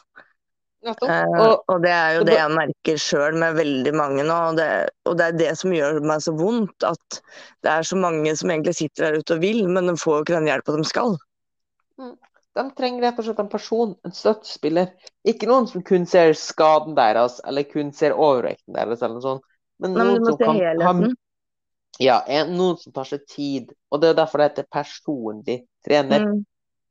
[0.86, 4.36] Eh, Og og det er jo det jeg merker sjøl med veldig mange nå.
[4.52, 4.68] Og det,
[5.10, 6.84] og det er det som gjør meg så vondt.
[6.86, 7.22] At
[7.66, 10.26] det er så mange som egentlig sitter der ute og vil, men de får jo
[10.28, 11.18] ikke den hjelpa de skal.
[12.56, 14.94] De trenger rett og slett en person, en støttespiller.
[15.28, 19.48] Ikke noen som kun ser skaden deres, eller kun ser overvekten deres, eller noe sånt.
[19.84, 21.14] Men Nei, men noen som kan ha.
[22.00, 23.74] Ja, en, noen som tar seg tid.
[23.92, 26.28] Og det er derfor det heter personlig trener.
[26.28, 26.42] Mm.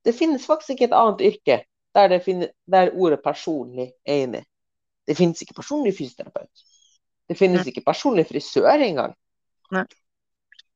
[0.05, 1.59] Det finnes faktisk ikke et annet yrke
[1.95, 4.45] der, det finne, der ordet personlig er inne.
[5.07, 6.65] Det finnes ikke personlig fysioterapeut.
[7.29, 9.15] Det finnes ikke personlig frisør engang.
[9.73, 9.85] Nei.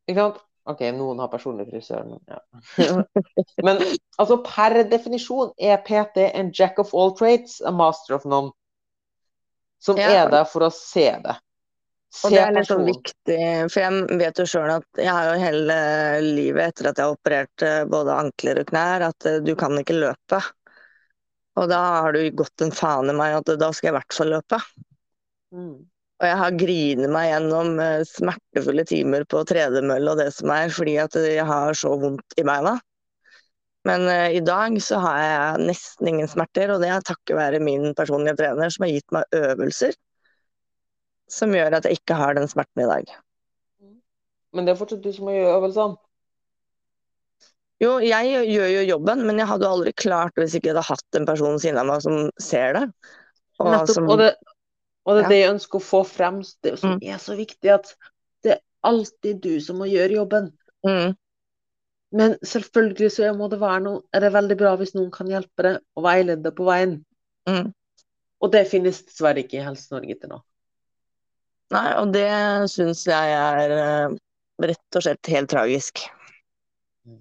[0.09, 0.45] Ikke sant?
[0.69, 2.41] OK, noen har personlig frisør, men ja.
[3.67, 3.81] Men
[4.21, 8.53] altså, per definisjon er PT en jack of all trades, a master of none.
[9.81, 10.11] Som Ja.
[10.25, 11.39] er der for å se det.
[12.25, 15.41] Og det er litt sånn viktig, for jeg vet jo sjøl at jeg har jo
[15.43, 15.75] hele
[16.25, 19.77] livet etter at jeg har operert eh, både ankler og knær, at eh, du kan
[19.77, 20.41] ikke løpe.
[21.61, 24.17] Og da har du gått en faen i meg at da skal jeg i hvert
[24.17, 24.61] fall løpe.
[25.53, 25.77] Mm.
[26.19, 30.73] Og jeg har grinet meg gjennom eh, smertefulle timer på tredemølle og det som er,
[30.75, 32.75] fordi at jeg har så vondt i beina.
[33.87, 37.61] Men uh, i dag så har jeg nesten ingen smerter, og det er takket være
[37.63, 39.95] min personlige trener som har gitt meg øvelser
[41.33, 43.15] som gjør at jeg ikke har den smerten i dag.
[44.57, 45.99] Men det er fortsatt du som må gjøre øvelsene.
[47.79, 50.89] Jo, jeg gjør jo jobben, men jeg hadde aldri klart det hvis ikke jeg hadde
[50.89, 52.87] hatt en person siden av meg som ser det.
[53.63, 53.93] Og Nettopp.
[53.95, 54.33] som, Og det,
[55.09, 57.01] og det er det jeg ønsker å få frem, det som Mm.
[57.15, 57.95] er så viktig, at
[58.45, 60.51] det er alltid du som må gjøre jobben.
[60.87, 61.17] mm,
[62.13, 65.65] Men selvfølgelig så må det være noe, er det veldig bra hvis noen kan hjelpe
[65.67, 67.05] deg og veilede deg på veien.
[67.49, 67.73] mm.
[68.41, 70.37] Og det finnes dessverre ikke i Helse-Norge til nå.
[71.75, 72.29] Nei, og det
[72.71, 74.15] syns jeg er eh,
[74.63, 76.05] rett og slett helt tragisk.
[77.05, 77.19] Mm.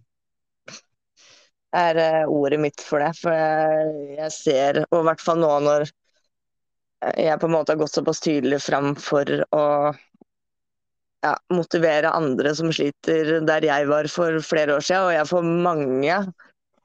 [1.74, 3.10] Det er eh, ordet mitt for det.
[3.18, 5.90] For jeg, jeg ser, og i hvert fall nå når
[7.18, 9.66] jeg på en måte har gått såpass tydelig fram for å
[11.26, 15.08] ja, motivere andre som sliter der jeg var for flere år siden.
[15.10, 16.20] Og jeg får mange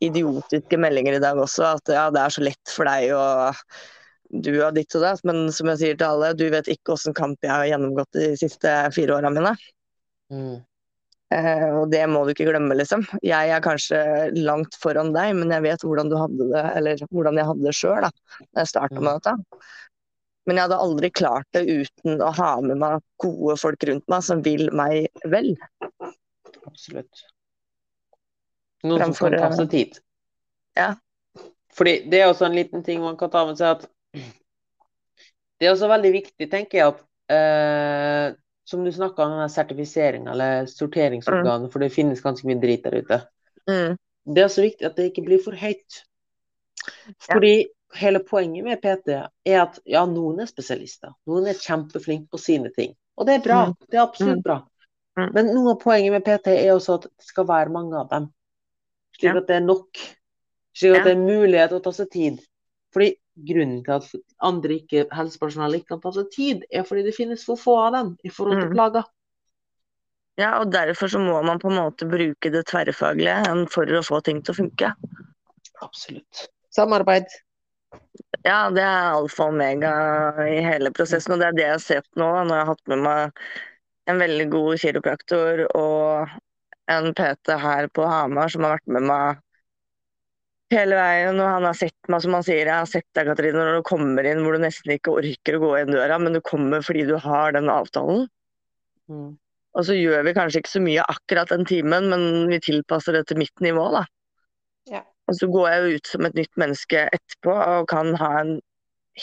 [0.03, 3.63] idiotiske meldinger i dag også, at ja, det er så lett for deg og
[4.43, 5.23] du har ditt og datt.
[5.29, 8.33] Men som jeg sier til alle, du vet ikke åssen kamp jeg har gjennomgått de
[8.41, 9.55] siste fire åra mine.
[10.33, 10.61] Mm.
[11.33, 13.05] Eh, og det må du ikke glemme, liksom.
[13.25, 14.01] Jeg er kanskje
[14.37, 17.77] langt foran deg, men jeg vet hvordan du hadde det, eller hvordan jeg hadde det
[17.77, 18.11] sjøl da
[18.61, 19.05] jeg starta Mm.
[19.07, 19.63] med dette.
[20.47, 24.25] Men jeg hadde aldri klart det uten å ha med meg gode folk rundt meg
[24.27, 25.53] som vil meg vel.
[26.67, 27.25] Absolutt.
[28.83, 29.99] Noen som kan ta eh, seg tid.
[30.79, 30.93] ja.
[31.73, 33.87] Fordi det er også en liten ting man kan ta med seg at
[35.63, 38.35] Det er også veldig viktig, tenker jeg, at eh,
[38.67, 43.19] som du snakka om, sertifiseringa eller sorteringsorganet, for det finnes ganske mye drit der ute.
[43.71, 43.95] Mm.
[44.27, 46.01] Det er også viktig at det ikke blir for høyt.
[47.29, 47.55] Fordi
[47.99, 49.15] hele poenget med PT
[49.47, 51.13] er at ja, noen er spesialister.
[51.29, 52.95] Noen er kjempeflinke på sine ting.
[53.19, 53.59] Og det er bra.
[53.69, 53.75] Mm.
[53.89, 54.43] Det er absolutt Mm.
[54.43, 54.59] bra.
[55.19, 55.31] Mm.
[55.35, 58.31] Men noe av poenget med PT er også at det skal være mange av dem.
[59.19, 59.99] Slik at det er nok.
[60.75, 62.39] Slik at det er mulighet å ta seg tid.
[62.93, 63.11] Fordi
[63.49, 64.09] grunnen til at
[64.41, 67.93] andre ikke, helsepersonell ikke kan ta seg tid, er fordi det finnes for få av
[67.93, 69.05] dem i forhold til plager.
[70.39, 74.21] ja, og derfor så må man på en måte bruke det tverrfaglige for å få
[74.25, 74.93] ting til å funke.
[75.83, 76.49] Absolutt.
[76.71, 77.27] Samarbeid.
[78.43, 79.93] Ja, det er alfa og omega
[80.51, 82.31] i hele prosessen, og det er det jeg har sett nå.
[82.43, 83.53] Når jeg har hatt med meg
[84.11, 86.33] en veldig god kiropraktor og
[86.91, 89.43] en PT her på Hamar som har vært med meg
[90.73, 91.39] hele veien.
[91.39, 93.87] Og han har sett meg, som han sier, jeg har sett deg, Katrine, når du
[93.87, 97.07] kommer inn hvor du nesten ikke orker å gå inn døra, men du kommer fordi
[97.09, 98.27] du har den avtalen.
[99.13, 99.31] Mm.
[99.73, 103.27] Og så gjør vi kanskje ikke så mye akkurat den timen, men vi tilpasser det
[103.31, 104.05] til mitt nivå, da.
[104.91, 105.03] Ja.
[105.31, 108.57] Og så går jeg jo ut som et nytt menneske etterpå og kan ha en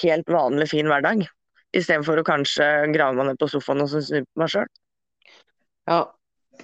[0.04, 1.26] helt vanlig, fin hverdag.
[1.76, 4.70] Istedenfor å kanskje grave meg ned på sofaen og snu på meg sjøl.
[5.89, 6.00] Ja,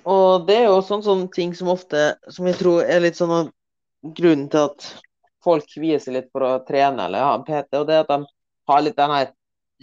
[0.04, 3.52] og det er jo sånn sånne ting som ofte, som jeg tror er litt sånn
[4.16, 4.88] grunnen til at
[5.46, 8.12] folk kvier seg litt for å trene eller ha en PT, og det er at
[8.12, 8.20] de
[8.72, 9.32] har litt den her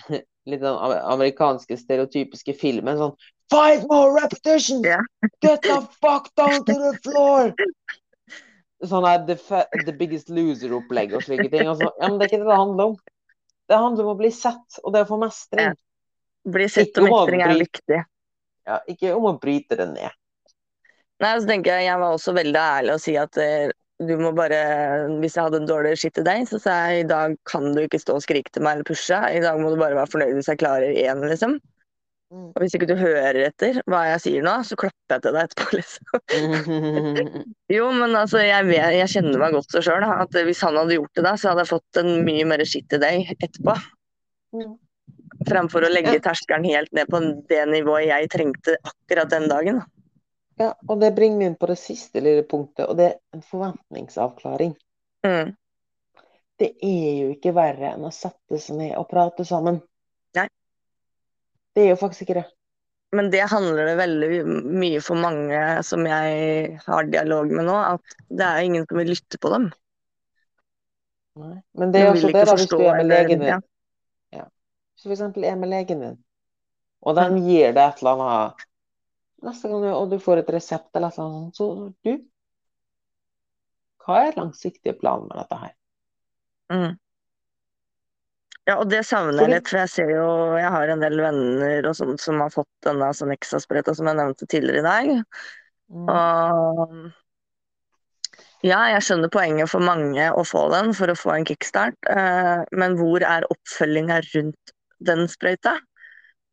[0.51, 3.15] litt den amerikanske stereotypiske filmen sånn
[3.53, 4.81] Five more repetitions!
[5.43, 7.53] Get the fuck down to the floor!
[8.83, 9.37] Sånn her The,
[9.87, 11.69] the Biggest Loser-opplegg og slike ting.
[11.71, 12.97] Altså, ja, men det er ikke det det handler om.
[13.71, 15.77] Det handler om å bli sett, og det å få mestring.
[16.53, 18.01] Bli sett Ikke og mestring er viktig.
[18.67, 20.19] Ja, ikke om å bryte det ned.
[21.23, 23.71] Nei, så tenker Jeg jeg var også veldig ærlig og si at eh,
[24.03, 24.59] du må bare
[25.23, 27.85] Hvis jeg hadde en dårlig skitt til deg, så sa jeg i dag kan du
[27.85, 29.19] ikke stå og skrike til meg eller pushe.
[29.31, 31.61] I dag må du bare være fornøyd hvis jeg klarer én, liksom.
[32.33, 35.49] Og hvis ikke du hører etter hva jeg sier nå, så klapper jeg til deg
[35.51, 37.43] etterpå, liksom.
[37.73, 40.97] Jo, men altså, jeg, vet, jeg kjenner meg godt så sjøl, at hvis han hadde
[40.97, 43.77] gjort det da, så hadde jeg fått en mye mer skitt i deg etterpå.
[44.57, 44.73] Mm.
[45.49, 46.23] Fremfor å legge Ja.
[46.31, 47.21] terskelen helt ned på
[47.51, 49.83] det nivået jeg trengte akkurat den dagen.
[49.83, 49.87] da.
[50.61, 53.45] Ja, og det bringer meg inn på det siste lille punktet, og det er en
[53.45, 54.75] forventningsavklaring.
[55.27, 55.55] Mm.
[56.61, 59.81] Det er jo ikke verre enn å sette seg ned og prate sammen.
[61.73, 62.49] Det er jo faktisk ikke det.
[63.13, 64.29] Men det handler det veldig
[64.81, 69.11] mye for mange som jeg har dialog med nå, at det er ingen som vil
[69.13, 69.67] lytte på dem.
[71.43, 71.55] Nei.
[71.77, 73.63] Men det er også det da, hvis du er med legen din.
[74.33, 74.47] ja.
[74.97, 76.19] Hvis du eksempel er med legen din,
[77.03, 78.67] og de gir deg et eller annet
[79.43, 81.69] neste gang, du- og du får et resept eller et eller annet, så
[82.07, 82.13] du,
[84.05, 85.73] hva er langsiktige planen med dette her?
[86.73, 86.93] Mm.
[88.69, 91.89] Ja, og det savner jeg litt, for jeg ser jo Jeg har en del venner
[91.91, 95.11] og sånt som har fått denne sånn Nexa-sprøyta som jeg nevnte tidligere i dag.
[95.91, 96.07] Mm.
[96.13, 97.11] Og
[98.63, 102.63] ja, jeg skjønner poenget for mange å få den for å få en kickstart, eh,
[102.79, 105.75] men hvor er oppfølginga rundt den sprøyta?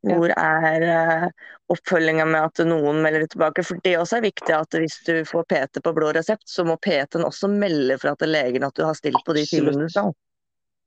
[0.09, 1.25] Hvor er eh,
[1.69, 3.65] oppfølginga med at noen melder tilbake?
[3.67, 6.79] For det også er viktig at hvis du får PT på blå resept, så må
[6.81, 10.13] PT-en også melde fra til legen at du har stilt på de timene du.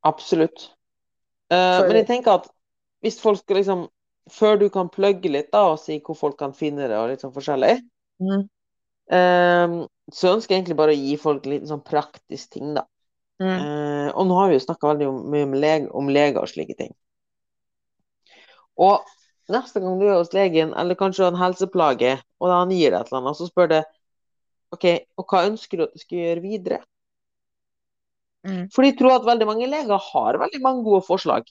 [0.08, 0.72] Absolutt.
[1.52, 2.48] Eh, For- men jeg tenker at
[3.04, 3.88] hvis folk skal liksom
[4.30, 7.20] Før du kan plugge litt da, og si hvor folk kan finne det, og litt
[7.24, 7.80] sånn forskjellig,
[8.22, 8.44] Mm.
[9.10, 9.72] eh,
[10.14, 12.84] så ønsker jeg egentlig bare å gi folk litt sånn praktisk ting, da.
[13.42, 13.58] Mm.
[13.58, 16.76] Uh, og nå har vi jo snakka veldig mye om, leg, om leger og slike
[16.78, 16.94] ting.
[18.78, 19.02] Og
[19.50, 23.00] neste gang du er hos legen, eller kanskje har en helseplage, og han gir deg
[23.00, 23.82] et eller annet, så spør det
[24.70, 24.86] OK,
[25.18, 26.78] og hva ønsker du at du skal gjøre videre?
[28.46, 28.64] Mm.
[28.74, 31.46] For de tror at veldig mange leger har veldig mange gode forslag.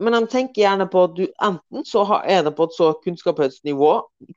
[0.00, 3.90] Men de tenker gjerne på at du enten så er det på et så kunnskapsnivå,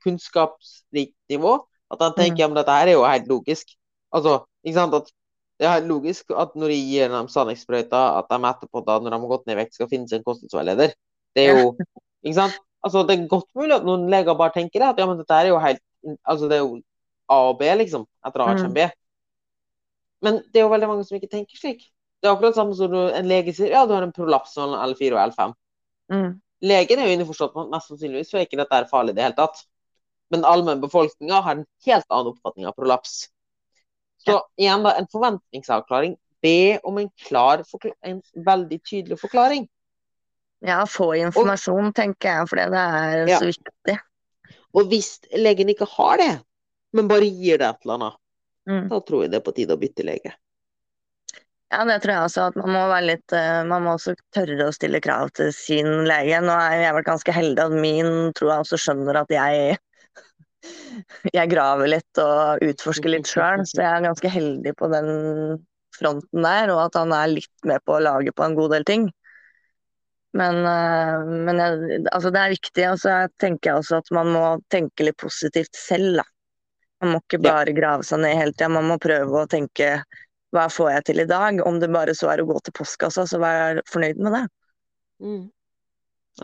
[0.04, 1.54] kunnskapsrikt nivå,
[1.92, 2.52] at de tenker Mm.
[2.52, 3.66] at dette her er jo helt logisk.
[4.12, 5.12] Altså, ikke sant, at
[5.56, 9.10] Det er helt logisk at når de gir dem Sanic-sprøyta, at de etterpå, da, når
[9.14, 10.94] de har gått ned i vekt, skal finne seg en kostnadsveileder.
[11.36, 11.76] Det er jo
[12.24, 12.56] Ikke sant?
[12.82, 15.30] Altså, det er godt mulig at noen leger bare tenker det, at ja, men dette
[15.30, 15.78] er jo helt
[16.26, 16.82] Altså, det er jo
[17.30, 18.90] A og B, liksom, etter A kommer B.
[20.24, 21.84] Men det er jo veldig mange som ikke tenker slik.
[22.22, 25.12] Det er akkurat samme som en lege sier ja, du har en prolaps mellom L4
[25.12, 25.54] og L5.
[26.14, 26.30] Mm.
[26.64, 29.26] Legen er jo innforstått med at mest sannsynligvis så er ikke dette farlig i det
[29.26, 29.60] hele tatt.
[30.32, 33.26] Men allmennbefolkninga har en helt annen oppfatning av prolaps.
[34.24, 36.16] Så igjen da, en forventningsavklaring.
[36.44, 37.62] Be om en klar,
[38.04, 38.18] en
[38.48, 39.68] veldig tydelig forklaring.
[40.64, 43.38] Ja, få informasjon, og, tenker jeg, for det er ja.
[43.40, 43.98] så viktig.
[44.74, 46.32] Og hvis legen ikke har det,
[46.96, 48.20] men bare gir det et eller annet,
[48.70, 48.88] mm.
[48.90, 50.34] da tror jeg det er på tide å bytte lege.
[51.72, 52.48] Ja, det tror jeg også.
[52.50, 56.04] At man må være litt eh, Man må også tørre å stille krav til sin
[56.06, 56.38] lege.
[56.44, 59.78] Nå er jeg vel ganske heldig at min tror jeg også skjønner at jeg
[61.38, 65.10] jeg graver litt og utforsker litt sjøl, så jeg er ganske heldig på den
[65.94, 68.86] fronten der, og at han er litt med på å lage på en god del
[68.88, 69.04] ting.
[70.34, 72.86] Men, eh, men jeg, altså det er viktig.
[72.90, 76.26] Og så tenker jeg også at man må tenke litt positivt selv, da.
[77.04, 78.70] Man må ikke bare grave seg ned hele tida.
[78.72, 79.98] Man må prøve å tenke
[80.54, 81.60] hva får jeg til i dag?
[81.66, 84.44] Om det bare så er å gå til postkassa, så vær fornøyd med det.
[85.24, 85.42] Mm.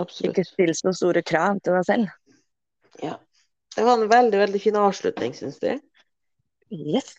[0.03, 0.35] Absolutt.
[0.35, 2.13] Ikke still så store krav til deg selv.
[3.01, 3.17] Ja.
[3.71, 5.81] Det var en veldig, veldig fin avslutning, syns jeg.
[6.75, 7.15] Yes.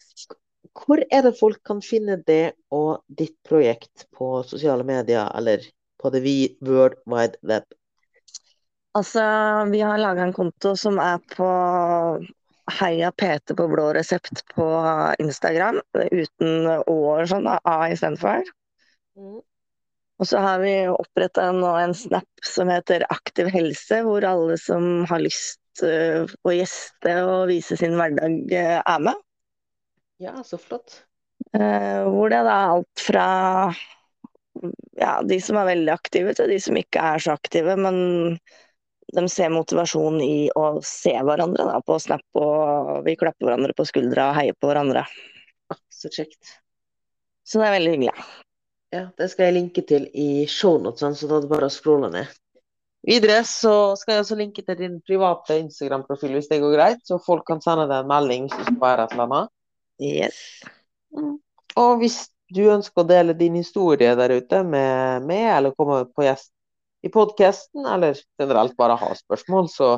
[0.77, 5.63] Hvor er det folk kan finne det og ditt projekt på sosiale medier, eller
[6.01, 6.21] på the
[6.61, 7.65] world wide web?
[8.93, 9.23] Altså,
[9.71, 11.47] vi har laga en konto som er på
[12.79, 14.67] Heia PT på blå resept på
[15.21, 18.45] Instagram, uten Å og sånn, A istedenfor.
[19.19, 19.39] Mm.
[20.21, 25.23] Og så har vi oppretta en snap som heter Aktiv helse, hvor alle som har
[25.23, 29.23] lyst uh, å gjeste og vise sin hverdag, uh, er med.
[30.21, 31.01] Ja, så flott.
[31.57, 33.25] Uh, hvor det er alt fra
[34.99, 37.75] ja, de som er veldig aktive, til de som ikke er så aktive.
[37.81, 37.97] Men
[39.11, 43.85] de ser motivasjon i å se hverandre da, på Snap, og vi klapper hverandre på
[43.87, 45.05] skuldra og heier på hverandre.
[45.91, 46.57] Så kjekt.
[47.47, 48.29] Så det er veldig hyggelig.
[48.91, 52.11] Ja, det skal jeg linke til i shownotene, så da er det bare å scrolle
[52.11, 52.31] ned.
[53.07, 57.17] Videre så skal jeg også linke til din private Instagram-profil hvis det går greit, så
[57.23, 59.53] folk kan sende deg en melding hvis det skal være et eller annet.
[60.01, 60.41] Yes.
[61.17, 61.37] Mm.
[61.81, 62.19] Og hvis
[62.51, 66.51] du ønsker å dele din historie der ute med meg, eller komme på gjest
[67.01, 69.89] i podkasten, eller generelt bare ha spørsmål, så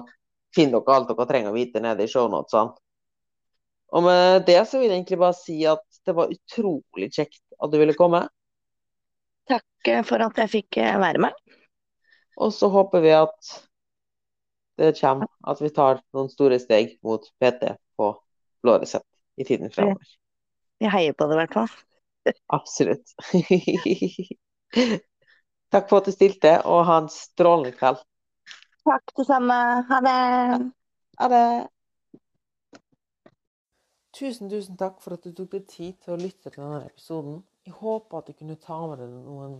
[0.55, 2.75] finner dere alt dere trenger å vite nede i shownotesene.
[3.93, 7.69] Og med det så vil jeg egentlig bare si at det var utrolig kjekt at
[7.69, 8.23] du ville komme.
[9.51, 11.37] Takk for at jeg fikk eh, være med.
[12.41, 13.53] Og så håper vi at
[14.81, 18.09] det kommer, at vi tar noen store steg mot PT på
[18.65, 19.05] blå resept
[19.37, 20.15] i tiden fremover.
[20.81, 21.75] Vi heier på det i hvert fall.
[22.55, 23.13] Absolutt.
[25.73, 28.01] Takk for at du stilte, og ha en strålende kveld.
[28.85, 29.55] Takk, det samme.
[29.89, 30.17] Ha det.
[31.21, 31.45] Ha det.
[34.13, 37.39] Tusen, tusen takk for at du tok deg tid til å lytte til denne episoden.
[37.65, 39.55] Jeg håper at du kunne ta med deg noen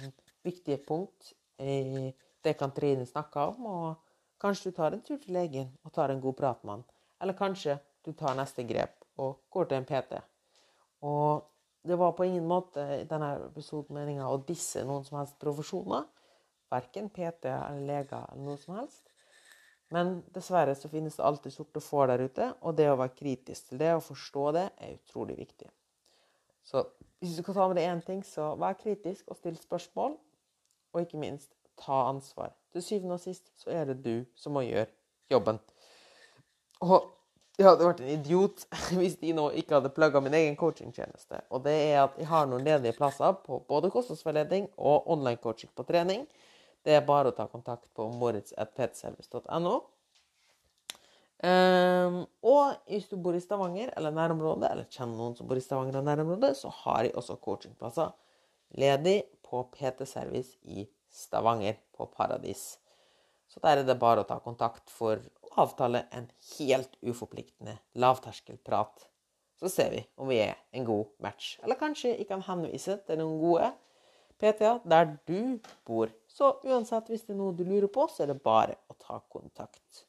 [0.45, 2.11] viktige punkt i
[2.45, 3.65] det Katrine snakka om.
[3.65, 6.85] Og kanskje du tar en tur til legen og tar en god prat med han.
[7.23, 10.21] Eller kanskje du tar neste grep og går til en PT.
[11.09, 11.41] Og
[11.83, 16.05] det var på ingen måte i denne episoden meninga å disse noen som helst profesjoner.
[16.71, 19.09] Verken PT eller leger eller noe som helst.
[19.93, 23.69] Men dessverre så finnes det alltid sorte får der ute, og det å være kritisk
[23.69, 25.69] til det og forstå det er utrolig viktig.
[26.65, 26.85] Så
[27.19, 30.15] hvis du kan ta med deg én ting, så vær kritisk og still spørsmål.
[30.93, 32.55] Og ikke minst, ta ansvar.
[32.73, 34.87] Til syvende og sist så er det du som må gjøre
[35.31, 35.59] jobben.
[36.85, 37.11] Og
[37.59, 38.63] jeg hadde vært en idiot
[38.97, 41.43] hvis de nå ikke hadde plugga min egen coachingtjeneste.
[41.53, 45.71] Og det er at jeg har noen ledige plasser på både kostnadsforledning og online coaching
[45.75, 46.25] på trening.
[46.83, 49.75] Det er bare å ta kontakt på moritz.petservice.no.
[51.43, 55.59] Um, ehm, og hvis du bor i Stavanger eller nærområdet, eller kjenner noen som bor
[55.59, 58.11] i Stavanger og nærområdet, så har jeg også coachingplasser
[58.79, 62.79] ledig på PT Service i Stavanger, på Paradis.
[63.47, 65.21] Så der er det bare å ta kontakt for
[65.59, 69.07] avtale en helt uforpliktende lavterskelprat.
[69.59, 71.57] Så ser vi om vi er en god match.
[71.63, 73.69] Eller kanskje jeg kan henvise til noen gode
[74.41, 76.11] PTA der du bor.
[76.27, 79.21] Så uansett, hvis det er noe du lurer på, så er det bare å ta
[79.31, 80.05] kontakt.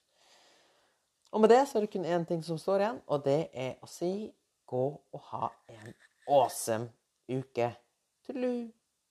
[1.35, 3.75] Og med det så er det kun én ting som står igjen, og det er
[3.83, 4.31] å si
[4.71, 5.95] gå og ha en
[6.31, 6.89] awesome
[7.29, 7.73] uke.
[8.27, 8.71] Tudelu!